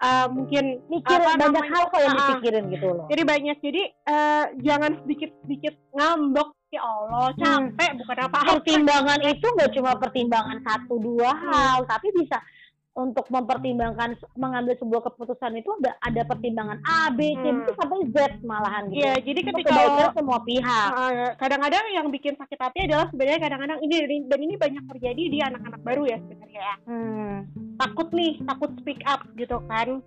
[0.00, 3.82] uh, mungkin mikir apa banyak namanya, hal kok yang dipikirin gitu loh jadi banyak jadi
[4.08, 7.38] uh, jangan sedikit sedikit ngambek ya Allah hmm.
[7.42, 7.98] capek hmm.
[8.00, 11.42] bukan apa-apa pertimbangan itu nggak cuma pertimbangan satu dua hmm.
[11.50, 12.38] hal tapi bisa
[12.98, 17.70] untuk mempertimbangkan mengambil sebuah keputusan itu ada ada pertimbangan A, B, C, hmm.
[17.78, 19.06] sampai Z malahan gitu.
[19.06, 20.90] Iya, jadi ketika lo, semua pihak.
[21.38, 25.80] kadang-kadang yang bikin sakit hati adalah sebenarnya kadang-kadang ini dan ini banyak terjadi di anak-anak
[25.86, 26.74] baru ya sebenarnya ya.
[26.90, 27.34] Hmm.
[27.78, 30.02] Takut nih, takut speak up gitu kan.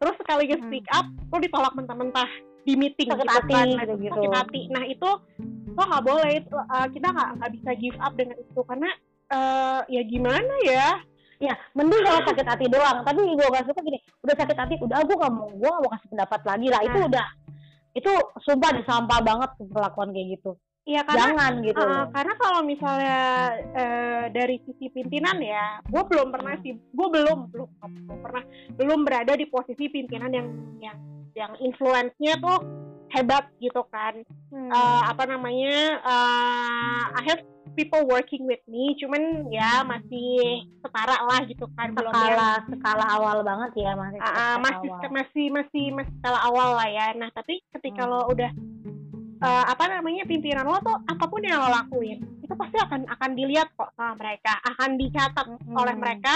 [0.00, 0.62] Terus sekali hmm.
[0.66, 2.30] speak up, lo ditolak mentah-mentah
[2.64, 3.68] di meeting sakit gitu hati, kan.
[3.76, 4.12] gitu, gitu.
[4.16, 4.60] sakit hati.
[4.72, 5.10] Nah itu
[5.72, 8.90] lo nggak boleh, uh, kita nggak bisa give up dengan itu karena
[9.32, 10.88] uh, ya gimana ya
[11.42, 15.02] ya mending kalau sakit hati doang tapi gue gak suka gini udah sakit hati udah
[15.02, 17.08] gue gak mau gue gak mau kasih pendapat lagi lah itu nah.
[17.10, 17.26] udah
[17.92, 18.12] itu
[18.46, 21.78] sumpah disampah banget perlakuan kayak gitu Iya karena Jangan, gitu.
[21.78, 23.20] Uh, karena kalau misalnya
[23.70, 28.42] uh, dari sisi pimpinan ya, gue belum pernah sih, gue belum belum belum pernah
[28.74, 30.50] belum berada di posisi pimpinan yang
[30.82, 30.98] yang
[31.38, 32.58] yang influence-nya tuh
[33.12, 34.24] hebat gitu kan.
[34.48, 34.70] Hmm.
[34.72, 36.00] Uh, apa namanya?
[36.00, 37.44] Uh, I have
[37.74, 43.72] people working with me cuman ya masih setara lah gitu kan skala skala awal banget
[43.88, 45.08] ya masih uh, masih awal.
[45.08, 48.10] masih masih masih skala awal lah ya nah tapi ketika hmm.
[48.12, 48.50] lo udah
[49.40, 53.30] uh, apa namanya pimpinan lo tuh apa pun yang lo lakuin itu pasti akan akan
[53.32, 55.72] dilihat kok sama mereka akan dicatat hmm.
[55.76, 56.34] oleh mereka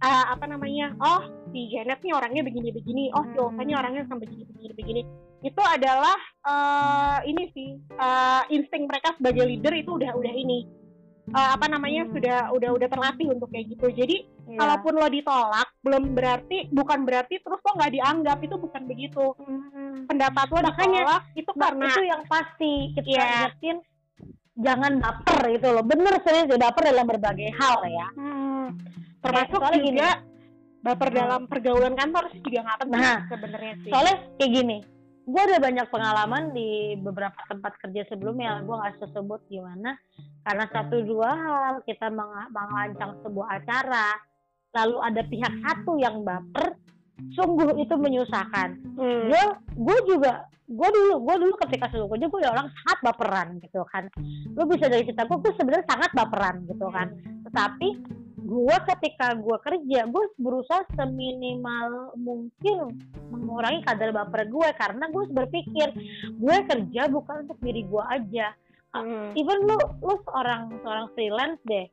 [0.00, 1.20] uh, apa namanya oh
[1.52, 5.02] si Janet nih orangnya begini-begini oh si Ova nih orangnya sama begini-begini-begini
[5.40, 10.68] itu adalah uh, ini sih uh, insting mereka sebagai leader itu udah udah ini
[11.32, 12.12] uh, apa namanya hmm.
[12.12, 14.16] sudah udah udah terlatih untuk kayak gitu jadi
[14.48, 14.58] yeah.
[14.60, 20.10] kalaupun lo ditolak belum berarti bukan berarti terus lo nggak dianggap itu bukan begitu hmm.
[20.10, 23.32] pendapat lo makanya ditolak, itu karena itu yang pasti kita yeah.
[23.48, 23.78] ingetin
[24.60, 28.66] jangan baper itu loh bener serius baper dalam berbagai hal ya hmm.
[29.24, 30.00] termasuk juga gini,
[30.84, 31.16] baper hmm.
[31.16, 34.78] dalam pergaulan kantor sih juga nggak penting nah, sebenarnya sih soalnya kayak gini
[35.30, 39.94] gue ada banyak pengalaman di beberapa tempat kerja sebelumnya gue nggak sebut gimana?
[40.42, 44.18] Karena satu dua hal kita meng mengancang sebuah acara
[44.74, 46.74] lalu ada pihak satu yang baper
[47.38, 48.68] sungguh itu menyusahkan.
[48.98, 49.56] Gue hmm.
[49.78, 54.10] gue juga gue dulu gue dulu ketika sebelum kerja gue orang sangat baperan gitu kan.
[54.54, 57.08] Lu bisa dari cerita gue gue sebenarnya sangat baperan gitu kan.
[57.50, 57.88] Tetapi
[58.40, 62.96] gue ketika gue kerja gue berusaha seminimal mungkin
[63.28, 65.88] mengurangi kadar baper gue karena gue berpikir
[66.34, 68.56] gue kerja bukan untuk diri gue aja
[68.96, 69.36] hmm.
[69.36, 71.86] even lu lu seorang seorang freelance deh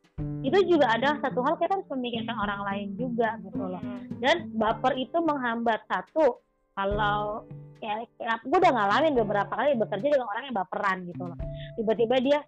[0.46, 4.22] itu juga ada satu hal kita harus memikirkan orang lain juga gitu loh hmm.
[4.24, 6.42] dan baper itu menghambat satu
[6.78, 7.44] kalau
[7.82, 11.38] ya, ya gue udah ngalamin beberapa kali bekerja dengan orang yang baperan gitu loh
[11.78, 12.40] tiba-tiba dia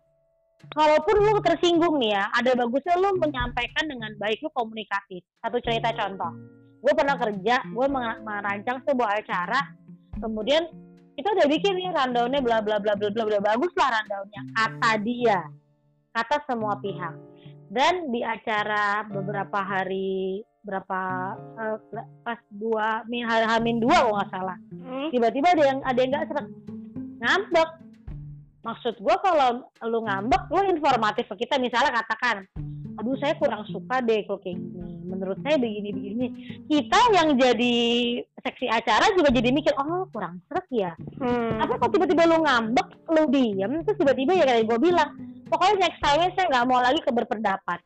[0.74, 5.24] kalaupun lu tersinggung nih ya, ada bagusnya lu menyampaikan dengan baik, lu komunikatif.
[5.40, 6.32] Satu cerita contoh,
[6.84, 7.88] gue pernah kerja, gue
[8.24, 9.60] merancang sebuah acara,
[10.20, 10.68] kemudian
[11.16, 14.92] kita udah bikin nih rundownnya bla bla bla bla bla bla bagus lah rundownnya kata
[15.04, 15.40] dia,
[16.16, 17.16] kata semua pihak.
[17.70, 21.02] Dan di acara beberapa hari berapa
[21.56, 21.78] uh,
[22.22, 25.08] pas dua min hari hamin dua kalau nggak salah hmm.
[25.10, 26.48] tiba-tiba ada yang ada yang nggak seret
[27.24, 27.70] ngambek
[28.70, 32.46] maksud gue kalau lu ngambek lu informatif ke kita misalnya katakan
[33.02, 36.28] aduh saya kurang suka deh kalau kayak gini menurut saya begini begini
[36.70, 37.78] kita yang jadi
[38.46, 40.94] seksi acara juga jadi mikir oh kurang serak ya.
[41.18, 41.58] Hmm.
[41.58, 45.10] tapi kok tiba-tiba lu ngambek lu diem terus tiba-tiba ya kayak gue bilang
[45.50, 47.80] pokoknya next time saya nggak mau lagi ke berpendapat.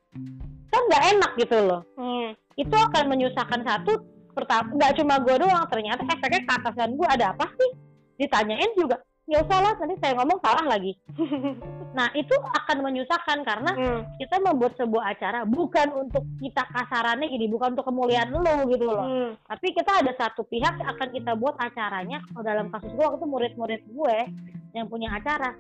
[0.74, 1.82] Kan nggak enak gitu loh.
[1.96, 2.36] Hmm.
[2.54, 3.98] itu akan menyusahkan satu
[4.38, 7.72] pertama nggak cuma gue doang ternyata efeknya ke atasan gue ada apa sih?
[8.20, 11.00] Ditanyain juga ya usah lah nanti saya ngomong salah lagi
[11.98, 14.02] nah itu akan menyusahkan karena hmm.
[14.20, 19.08] kita membuat sebuah acara bukan untuk kita kasarannya gini bukan untuk kemuliaan lo gitu loh
[19.08, 19.32] hmm.
[19.48, 23.20] tapi kita ada satu pihak yang akan kita buat acaranya kalau dalam kasus gue waktu
[23.24, 24.18] itu murid-murid gue
[24.76, 25.56] yang punya acara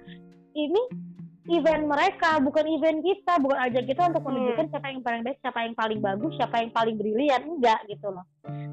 [0.54, 1.12] ini
[1.51, 4.71] event mereka bukan event kita bukan aja kita untuk menunjukkan hmm.
[4.71, 8.25] siapa yang paling baik siapa yang paling bagus siapa yang paling brilian enggak gitu loh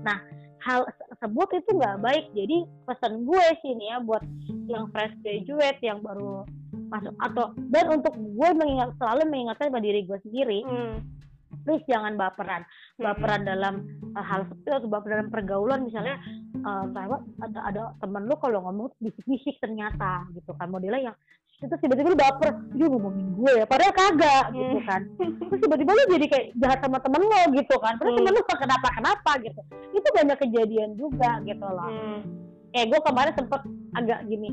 [0.06, 0.22] nah
[0.60, 2.56] hal tersebut itu nggak baik jadi
[2.86, 4.22] pesan gue sih nih ya buat
[4.68, 6.44] yang fresh graduate yang baru
[6.90, 10.96] masuk atau dan untuk gue mengingat selalu mengingatkan pada diri gue sendiri hmm.
[11.64, 13.02] please jangan baperan hmm.
[13.02, 13.74] baperan dalam
[14.14, 16.20] uh, hal seperti atau baperan dalam pergaulan misalnya
[16.62, 16.84] uh,
[17.40, 21.16] ada ada temen lu kalau ngomong bisik-bisik ternyata gitu kan modelnya yang
[21.60, 24.56] itu tiba-tiba lu baper dia ngomongin gue ya padahal kagak hmm.
[24.56, 28.18] gitu kan terus tiba-tiba lu jadi kayak jahat sama temen lo gitu kan terus hmm.
[28.24, 29.60] temen lu kenapa kenapa gitu
[29.92, 32.20] itu banyak kejadian juga gitu loh hmm.
[32.72, 33.60] eh gue kemarin sempet
[33.92, 34.48] agak gini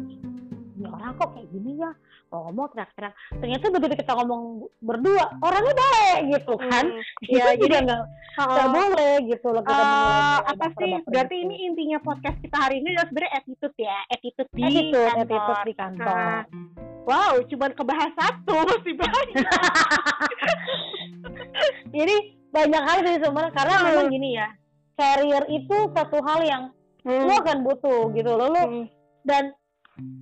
[0.78, 1.92] ini orang kok kayak gini ya
[2.32, 4.42] ngomong teriak-teriak ternyata begitu kita ngomong
[4.84, 7.32] berdua orangnya baik gitu kan hmm.
[7.32, 8.04] ya jadi nggak
[8.38, 12.94] nggak boleh gitu loh kita uh, apa sih berarti ini intinya podcast kita hari ini
[12.94, 15.24] adalah sebenarnya attitude ya attitude di attitude, kantor.
[15.24, 16.44] attitude di kantor nah,
[17.08, 19.48] wow cuman kebahas satu masih banyak
[21.96, 22.16] jadi
[22.52, 23.86] banyak hal sih sebenarnya karena hmm.
[23.90, 24.48] memang gini ya
[24.98, 26.64] career itu satu hal yang
[27.06, 27.24] hmm.
[27.26, 28.86] lo akan butuh gitu loh lo hmm.
[29.26, 29.57] dan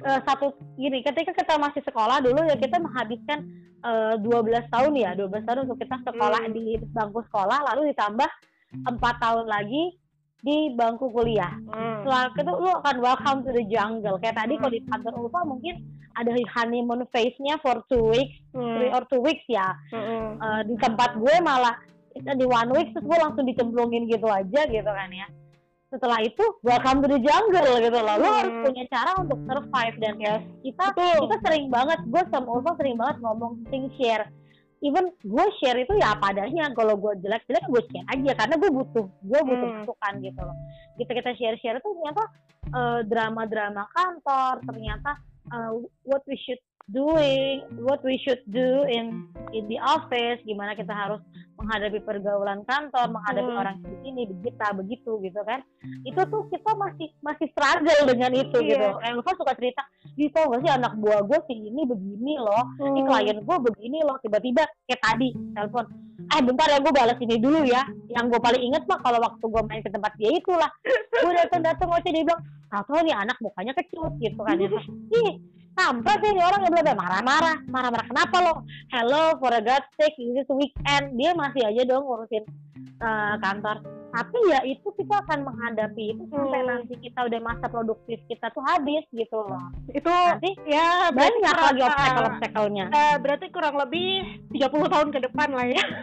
[0.03, 3.45] uh, satu gini ketika kita masih sekolah dulu ya kita menghabiskan
[3.83, 6.53] uh, eh, 12 tahun ya 12 tahun untuk kita sekolah hmm.
[6.53, 8.29] di bangku sekolah lalu ditambah
[8.75, 9.95] empat tahun lagi
[10.45, 11.49] di bangku kuliah.
[11.73, 12.05] Hmm.
[12.05, 14.21] Setelah itu lu akan welcome to the jungle.
[14.21, 14.61] Kayak tadi hmm.
[14.61, 15.75] kalau di kantor Ulfa mungkin
[16.15, 18.77] ada honeymoon phase-nya for two weeks, hmm.
[18.77, 19.73] three or two weeks ya.
[19.89, 20.38] Hmm.
[20.38, 21.73] Uh, di tempat gue malah
[22.15, 25.27] di one week terus gue langsung dicemplungin gitu aja gitu kan ya
[25.93, 28.38] setelah itu welcome to the jungle gitu loh lo hmm.
[28.41, 30.41] harus punya cara untuk survive dan yes.
[30.65, 31.17] kita Betul.
[31.30, 34.26] kita sering banget gue sama Ulfa sering banget ngomong sing share
[34.84, 38.56] even gue share itu ya apa adanya kalau gue jelek jelek gue share aja karena
[38.60, 39.78] gue butuh gue butuh hmm.
[39.86, 40.58] masukan gitu loh
[40.98, 42.24] kita kita share share itu ternyata
[42.74, 45.12] uh, drama drama kantor ternyata
[45.54, 45.71] uh,
[46.06, 50.38] what we should doing what we should do in in the office.
[50.45, 51.21] Gimana kita harus
[51.56, 53.62] menghadapi pergaulan kantor menghadapi hmm.
[53.62, 55.60] orang di sini begitu begitu gitu kan.
[56.06, 58.69] Itu tuh kita masih masih struggle dengan itu yeah.
[59.02, 59.17] gitu.
[59.17, 59.82] Lupa suka cerita
[60.13, 62.63] di tau gak sih anak buah gue sih ini begini loh.
[62.78, 62.93] Hmm.
[62.93, 64.17] ini klien gue begini loh.
[64.21, 65.86] Tiba-tiba kayak tadi telepon
[66.26, 67.82] eh bentar ya gue balas ini dulu ya.
[68.13, 70.69] Yang gue paling inget mah kalau waktu gue main ke tempat dia itulah.
[71.15, 74.60] Gue datang datang ngoceh dia bilang tahu nih anak mukanya kecut gitu kan.
[74.60, 74.69] Ya
[75.24, 75.34] ih
[75.75, 78.07] sampai sih orang yang bilang marah-marah marah-marah.
[78.07, 78.53] Kenapa lo?
[78.89, 81.19] Hello for a god sake this weekend.
[81.19, 82.47] Dia masih aja dong ngurusin
[83.03, 83.83] uh, kantor.
[84.15, 86.69] Tapi ya itu kita akan menghadapi itu sampai hmm.
[86.71, 89.59] nanti kita udah masa produktif kita tuh habis gitu loh.
[89.91, 95.49] Itu nanti ya banyak lagi obstacle obstacle-nya uh, berarti kurang lebih 30 tahun ke depan
[95.51, 95.83] lah ya.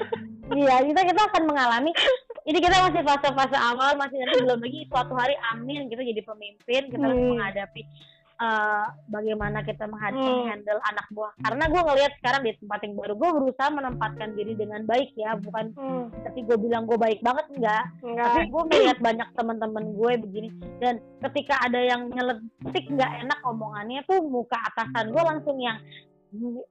[0.53, 1.97] Iya kita kita akan mengalami.
[2.45, 6.93] Ini kita masih fase-fase awal masih nanti belum lagi suatu hari amin kita jadi pemimpin
[6.93, 7.09] kita hmm.
[7.09, 7.83] harus menghadapi
[8.43, 10.49] uh, bagaimana kita menghadapi hmm.
[10.51, 14.53] handle anak buah karena gue ngelihat sekarang di tempat yang baru gue berusaha menempatkan diri
[14.59, 16.05] dengan baik ya bukan hmm.
[16.27, 18.27] tapi gue bilang gue baik banget enggak, enggak.
[18.27, 20.49] tapi gue melihat banyak teman-teman gue begini
[20.83, 20.95] dan
[21.31, 25.79] ketika ada yang nyeletik nggak enak omongannya tuh muka atasan gue langsung yang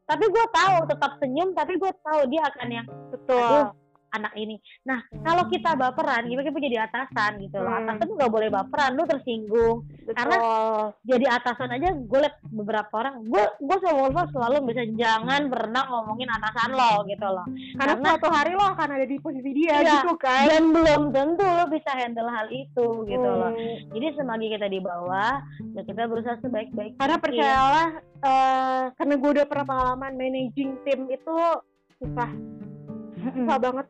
[0.10, 3.70] tapi gue tahu tetap senyum tapi gue tahu dia akan yang betul
[4.12, 4.60] anak ini.
[4.84, 5.24] Nah, hmm.
[5.24, 7.72] kalau kita baperan, gimana kita jadi atasan gitu loh.
[7.72, 7.88] Hmm.
[7.88, 9.78] Atasan tuh nggak boleh baperan, lu tersinggung.
[9.88, 10.16] Betul.
[10.16, 10.38] Karena
[11.08, 16.30] jadi atasan aja gue liat beberapa orang, gue gue Wolfa selalu bisa jangan pernah ngomongin
[16.32, 17.46] atasan lo gitu loh.
[17.80, 20.46] Karena, Karena suatu hari lo akan ada di posisi dia iya, gitu kan.
[20.48, 23.40] Dan belum tentu lo bisa handle hal itu gitu hmm.
[23.40, 23.52] loh.
[23.92, 25.40] Jadi semagi kita di bawah,
[25.76, 27.00] ya kita berusaha sebaik-baik.
[27.00, 27.90] Karena percayalah,
[28.24, 31.36] uh, karena gue udah pernah pengalaman managing tim itu
[32.02, 32.32] susah
[33.30, 33.86] susah banget.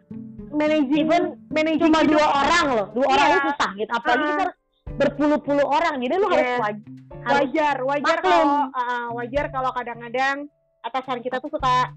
[0.52, 2.88] Managing even managing cuma dua orang loh.
[2.92, 3.14] Dua yeah.
[3.16, 3.92] orang itu susah gitu.
[3.96, 4.30] Apalagi uh.
[4.36, 4.46] kita
[4.92, 6.60] berpuluh-puluh orang jadi lu yeah.
[6.60, 6.78] harus
[7.22, 10.38] wajar wajar kalau uh, wajar kalau kadang-kadang
[10.82, 11.94] atasan kita tuh suka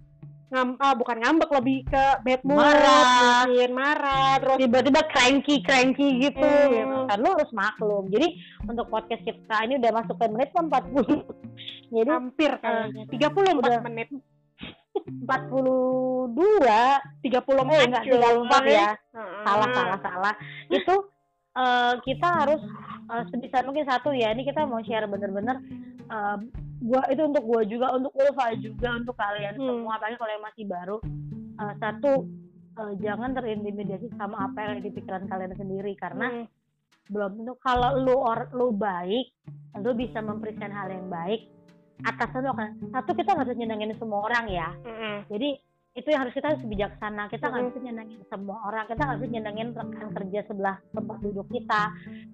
[0.53, 3.43] ngam ah, bukan ngambek lebih ke bad mood marah.
[3.49, 6.47] mungkin marah terus tiba-tiba cranky cranky gitu.
[6.47, 6.71] Hmm.
[6.71, 8.05] gitu kan lu harus maklum.
[8.13, 8.29] Jadi
[8.69, 10.71] untuk podcast kita ini udah masuk ke menit 40
[11.95, 13.03] jadi hampir kayaknya.
[13.11, 14.09] tiga puluh empat menit
[15.05, 18.89] empat puluh dua tiga puluh eh enggak tiga puluh empat ya.
[19.45, 20.35] Salah salah salah.
[20.73, 20.95] Itu
[21.57, 22.61] uh, kita harus
[23.13, 24.33] uh, sebisa mungkin satu ya.
[24.33, 25.61] Ini kita mau share bener-bener
[26.09, 26.41] uh,
[26.85, 29.65] gua itu untuk gua juga untuk Ulfa juga untuk kalian hmm.
[29.65, 30.97] semua apalagi kalau yang masih baru.
[31.55, 32.13] Uh, satu
[32.83, 36.47] uh, jangan terintimidasi sama apa yang ada di pikiran kalian sendiri karena hmm.
[37.13, 39.31] belum tentu kalau lu or lu baik
[39.75, 41.51] lu bisa mempresent hal yang baik
[42.03, 45.31] atasan lu akan satu kita nggak bisa nyenengin semua orang ya hmm.
[45.31, 45.49] jadi
[45.95, 47.71] itu yang harus kita harus bijaksana kita nggak hmm.
[47.71, 51.83] bisa nyenengin semua orang kita nggak bisa nyenengin rekan kerja sebelah tempat duduk kita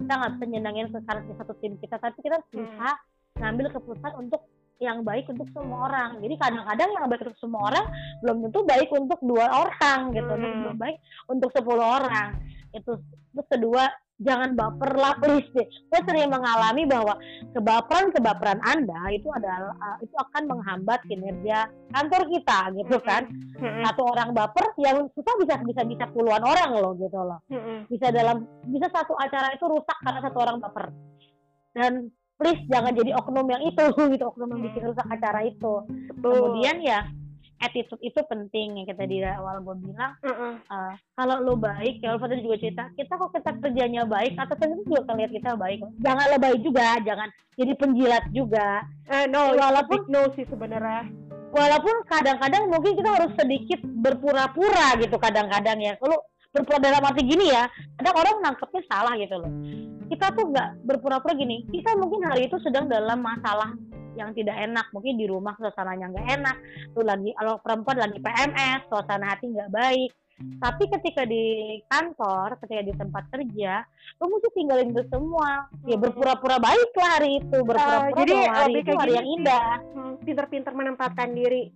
[0.01, 2.89] kita nggak bisa nyenengin sekarang di satu tim kita tapi kita harus bisa
[3.37, 4.43] ngambil keputusan untuk
[4.81, 6.25] yang baik untuk semua orang.
[6.25, 7.87] Jadi kadang-kadang yang baik untuk semua orang
[8.25, 10.57] belum tentu baik untuk dua orang gitu, hmm.
[10.65, 10.97] belum baik
[11.29, 12.41] untuk sepuluh orang.
[12.73, 12.97] Itu
[13.37, 15.67] terus kedua jangan baper lah please deh.
[15.67, 17.17] Gue sering mengalami bahwa
[17.57, 23.27] kebaperan-kebaperan Anda itu adalah uh, itu akan menghambat kinerja kantor kita gitu kan.
[23.61, 27.41] Satu orang baper yang susah bisa bisa bisa puluhan orang loh gitu loh.
[27.89, 30.87] Bisa dalam bisa satu acara itu rusak karena satu orang baper.
[31.73, 33.85] Dan please jangan jadi oknum yang itu
[34.17, 35.85] gitu oknum yang bikin rusak acara itu
[36.25, 37.05] kemudian ya
[37.61, 40.17] attitude itu penting yang kita di awal gue bilang.
[40.25, 40.57] Uh-uh.
[40.67, 44.83] uh, kalau lo baik ya Alfa juga cerita kita kok kita kerjanya baik atau itu
[44.89, 45.79] juga akan lihat kita baik.
[46.01, 48.85] Jangan lebay juga jangan jadi penjilat juga.
[49.07, 51.07] Uh, no walaupun no sih sebenarnya.
[51.51, 55.99] Walaupun kadang-kadang mungkin kita harus sedikit berpura-pura gitu kadang-kadang ya.
[55.99, 59.53] Kalau berpura dalam arti gini ya kadang orang nangkepnya salah gitu loh.
[60.11, 63.71] Kita tuh nggak berpura-pura gini kita mungkin hari itu sedang dalam masalah
[64.19, 66.57] yang tidak enak mungkin di rumah suasananya nggak enak
[66.93, 70.11] tuh lagi kalau perempuan lagi PMS suasana hati nggak baik.
[70.41, 73.85] Tapi ketika di kantor ketika di tempat kerja
[74.19, 75.69] lo mesti tinggalin itu semua.
[75.87, 76.03] Ya hmm.
[76.03, 79.79] berpura-pura baik lah hari itu berpura-pura uh, jadi hari itu hari yang indah.
[79.95, 81.71] Hmm, pinter-pinter menempatkan diri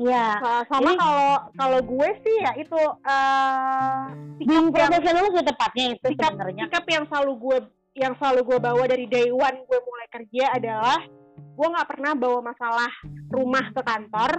[0.00, 0.28] Iya.
[0.40, 4.08] Uh, sama kalau kalau gue sih ya itu uh,
[4.40, 6.64] sikap profesional tepatnya itu sikap, sebenarnya.
[6.68, 7.58] Sikap yang selalu gue
[8.00, 11.00] yang selalu gue bawa dari day one gue mulai kerja adalah
[11.36, 12.92] gue nggak pernah bawa masalah
[13.28, 14.30] rumah ke kantor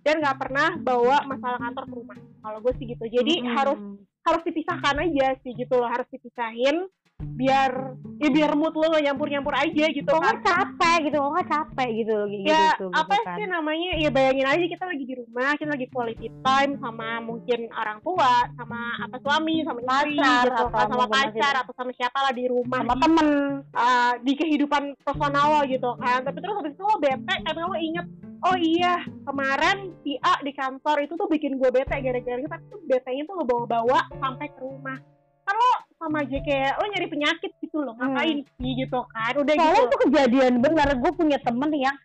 [0.00, 2.16] dan nggak pernah bawa masalah kantor ke rumah.
[2.40, 3.04] Kalau gue sih gitu.
[3.04, 3.52] Jadi hmm.
[3.52, 3.80] harus
[4.24, 6.88] harus dipisahkan aja sih gitu loh harus dipisahin
[7.20, 7.72] biar
[8.20, 10.44] ya biar mood lo gak nyampur-nyampur aja gitu kok kan.
[10.44, 13.36] capek gitu kok capek gitu gitu ya gitu, apa gitu kan.
[13.40, 13.90] sih namanya?
[13.96, 18.34] Ya bayangin aja kita lagi di rumah kita lagi quality time sama mungkin orang tua
[18.60, 22.44] sama apa suami sama istri pacar, gitu kan sama pacar atau sama siapa lah di
[22.44, 22.80] rumah.
[22.84, 23.28] Sama temen.
[23.72, 26.20] Uh, di kehidupan personal lo gitu kan.
[26.20, 28.06] Tapi terus habis itu lo bete karena lo inget
[28.40, 32.80] oh iya kemarin si A di kantor itu tuh bikin gue bete gara-gara tapi tuh
[32.88, 35.00] betenya tuh lo bawa-bawa sampai ke rumah.
[35.48, 38.56] Kan lo sama aja kayak lo nyari penyakit gitu loh ngapain hmm.
[38.56, 38.72] sih?
[38.80, 39.84] gitu kan udah Soalnya gitu.
[39.84, 41.96] itu kejadian benar gue punya temen yang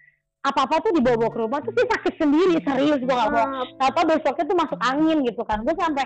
[0.44, 3.88] apa-apa tuh dibawa ke rumah tuh sih sakit sendiri serius gue gak bohong hmm.
[3.88, 6.06] apa besoknya tuh masuk angin gitu kan gue sampai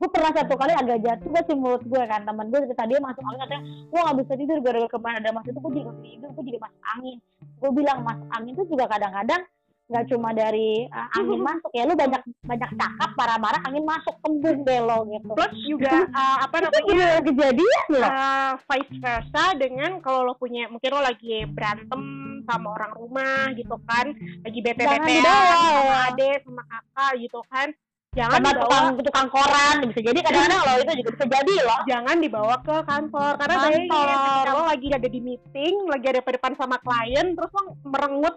[0.00, 3.00] gue pernah satu kali agak jatuh gue sih mulut gue kan teman gue cerita dia
[3.00, 6.28] masuk angin katanya gue gak bisa tidur gara-gara kemarin ada mas itu gue jadi tidur
[6.36, 7.16] gue jadi masuk angin.
[7.60, 9.42] Gue bilang masuk angin tuh juga kadang-kadang
[9.90, 14.62] nggak cuma dari uh, angin masuk ya lu banyak banyak cakap marah-marah angin masuk kembung
[14.62, 15.32] deh lo gitu.
[15.34, 18.06] Plus juga uh, apa namanya kejadian loh.
[18.06, 22.00] uh, vice versa dengan kalau lo punya mungkin lo lagi berantem
[22.46, 24.14] sama orang rumah gitu kan
[24.46, 27.68] lagi bete bete sama ade sama kakak gitu kan.
[28.10, 32.16] Jangan sama tukang tukang koran bisa jadi kadang-kadang lo itu juga bisa jadi lo jangan
[32.18, 33.70] dibawa ke kantor karena kantor.
[33.70, 38.34] ketika lo lagi ada di meeting lagi ada depan sama klien terus lo merengut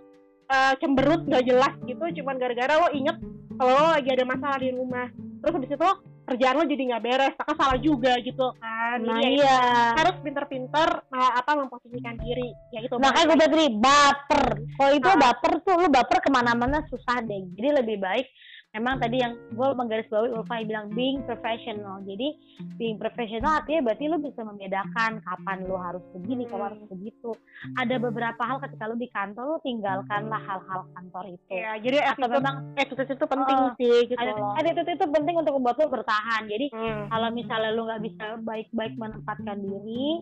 [0.54, 3.18] uh, cemberut nggak jelas gitu cuman gara-gara lo inget
[3.58, 5.08] kalau lo lagi ada masalah di rumah.
[5.14, 5.90] Terus habis itu
[6.24, 8.98] kerjaan lo jadi nggak beres maka salah juga gitu kan.
[9.04, 9.60] Nah jadi, ya, iya.
[10.00, 12.50] harus pinter-pinter uh, apa memposisikan diri.
[12.72, 14.44] Ya itu makanya gue tadi baper.
[14.80, 17.44] Kalau itu uh, baper tuh lo baper ke mana-mana susah deh.
[17.58, 18.26] Jadi lebih baik
[18.74, 22.02] memang tadi yang gue menggarisbawahi Ulfa bilang being professional.
[22.04, 22.34] Jadi
[22.82, 27.32] being professional artinya berarti lo bisa membedakan kapan lo harus begini kapan harus begitu.
[27.78, 31.54] Ada beberapa hal ketika lo di kantor lo tinggalkanlah hal-hal kantor itu.
[31.54, 34.18] Ya jadi atau memang attitude itu penting uh, sih gitu
[34.58, 36.50] attitude itu penting untuk membuat lo bertahan.
[36.50, 37.14] Jadi hmm.
[37.14, 40.18] kalau misalnya lo nggak bisa baik-baik menempatkan diri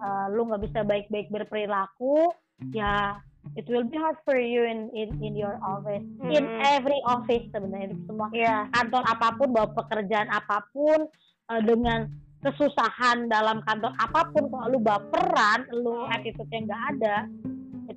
[0.00, 2.32] uh, lo nggak bisa baik-baik berperilaku
[2.72, 3.20] ya
[3.56, 6.30] it will be hard for you in in, in your office hmm.
[6.30, 8.68] in every office sebenarnya semua yeah.
[8.76, 11.08] kantor apa pun bawa pekerjaan apa pun
[11.50, 12.08] uh, dengan
[12.40, 17.16] kesusahan dalam kantor apa pun kalau lu baperan lu attitude yang nggak ada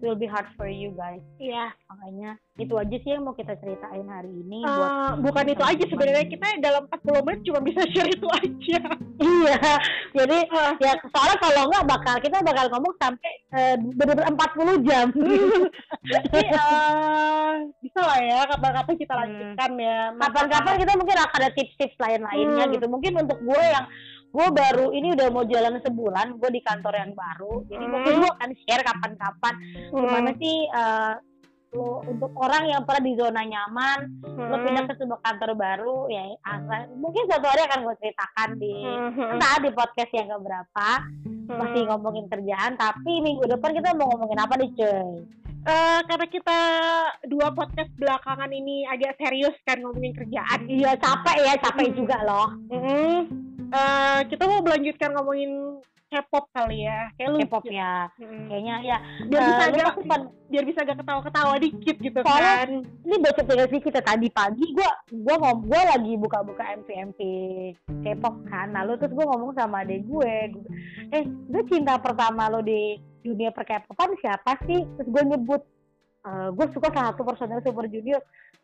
[0.04, 1.24] will be hard for you guys.
[1.40, 1.72] Iya.
[1.88, 4.60] Makanya itu aja sih yang mau kita ceritain hari ini.
[4.68, 4.92] Uh, buat
[5.24, 8.78] bukan itu aja sebenarnya kita dalam 40 menit cuma bisa share itu aja.
[9.24, 9.60] iya.
[10.12, 10.72] Jadi uh.
[10.84, 15.08] ya soalnya kalau nggak bakal kita bakal ngomong sampai uh, benar-benar 40 jam.
[16.14, 19.22] Jadi uh, bisa lah ya kapan-kapan kita hmm.
[19.24, 19.82] lanjutkan hmm.
[19.88, 20.00] ya.
[20.20, 22.74] Kapan-kapan kita mungkin akan ada tips-tips lain-lainnya hmm.
[22.76, 22.86] gitu.
[22.92, 23.88] Mungkin untuk gue yang
[24.34, 27.94] gue baru ini udah mau jalan sebulan gue di kantor yang baru jadi hmm.
[27.94, 29.94] mungkin gue akan share kapan-kapan hmm.
[29.94, 31.14] gimana sih uh,
[31.74, 34.50] lo untuk orang yang pernah di zona nyaman hmm.
[34.50, 38.74] lo pindah ke sebuah kantor baru ya asal, mungkin suatu hari akan gue ceritakan di
[38.74, 39.34] hmm.
[39.38, 40.90] entah di podcast yang keberapa
[41.30, 41.54] hmm.
[41.54, 45.14] masih ngomongin kerjaan tapi minggu depan kita mau ngomongin apa nih cuy
[45.70, 46.60] uh, karena kita
[47.30, 50.66] dua podcast belakangan ini agak serius kan ngomongin kerjaan.
[50.68, 51.98] Iya capek ya, capek hmm.
[51.98, 52.50] juga loh.
[52.70, 55.82] Mm uh, kita mau melanjutkan ngomongin
[56.14, 58.46] K-pop kali ya, kayak K-pop ya, hmm.
[58.46, 58.98] kayaknya ya.
[59.26, 62.70] Biar uh, bisa agak kan, biar bisa agak ketawa-ketawa dikit gitu Soalnya, kan.
[62.86, 67.20] Ini bocor sih kita tadi pagi, gue gue ngom gue lagi buka-buka MP MP
[68.06, 70.34] K-pop kan, lalu terus gue ngomong sama adek gue,
[71.18, 74.86] eh gue cinta pertama lo di dunia perkepopan siapa sih?
[74.86, 75.66] Terus gue nyebut,
[76.30, 78.22] uh, gue suka salah satu personel Super Junior.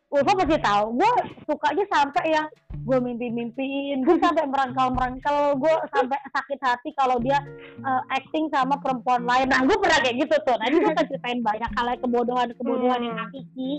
[0.09, 1.11] Ulfa pasti tahu, gue
[1.49, 2.45] sukanya sampai yang
[2.89, 4.01] gue mimpi-mimpiin.
[4.01, 7.37] Gue sampai merangkal-merangkal gue sampai sakit hati kalau dia
[7.85, 9.45] uh, acting sama perempuan lain.
[9.53, 10.57] Nah gue pernah kayak gitu tuh.
[10.57, 13.07] Ini gue akan ceritain banyak hal kebodohan-kebodohan hmm.
[13.07, 13.71] yang hakiki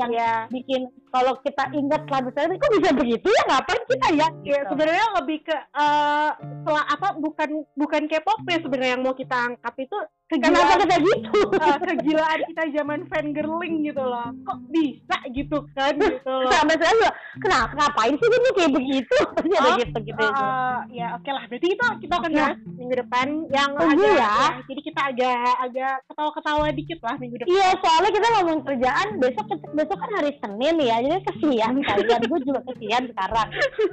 [0.00, 3.42] yang ya bikin kalau kita ingat lagu saya kok bisa begitu ya?
[3.46, 4.28] Ngapain kita ya?
[4.42, 4.50] Gitu.
[4.50, 9.36] ya sebenarnya lebih ke uh, setelah apa bukan bukan K-pop ya sebenarnya yang mau kita
[9.54, 11.38] angkat itu kegilaan kita gitu?
[11.54, 14.26] uh, kegilaan kita zaman fangirling gitu loh.
[14.42, 16.50] Kok bisa gitu kan gitu loh.
[16.50, 17.08] Sampai saya
[17.38, 19.18] kenapa ngapain sih ini kayak begitu?
[19.38, 21.44] Ada oh, gitu gitu uh, ya oke okay lah.
[21.46, 22.74] Berarti itu kita akan bahas ya.
[22.74, 24.34] minggu depan yang oh, agak ya.
[24.34, 24.34] ya
[24.66, 27.54] jadi kita agak agak ketawa-ketawa dikit lah minggu depan.
[27.54, 29.46] Iya soalnya kita ngomong kerjaan besok
[29.78, 33.48] besok kan hari Senin ya jadi kesian kalian gue juga kesian sekarang.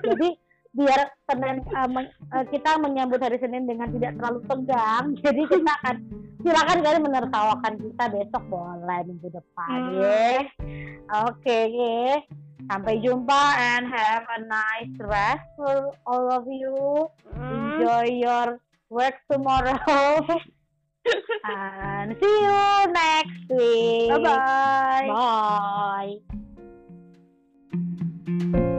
[0.08, 0.30] Jadi
[0.72, 5.72] biar Senin uh, men, uh, kita menyambut hari Senin dengan tidak terlalu tegang jadi kita
[5.84, 5.96] akan
[6.42, 10.00] silakan kalian menertawakan kita besok boleh minggu depan hmm.
[10.00, 10.32] ya
[11.28, 12.24] oke okay,
[12.72, 17.12] sampai jumpa and have a nice rest for all of you.
[17.36, 17.52] Hmm.
[17.76, 18.48] enjoy your
[18.88, 19.76] work tomorrow.
[21.42, 24.14] And see you next week.
[24.14, 26.41] Bye bye bye
[28.42, 28.71] Thank you.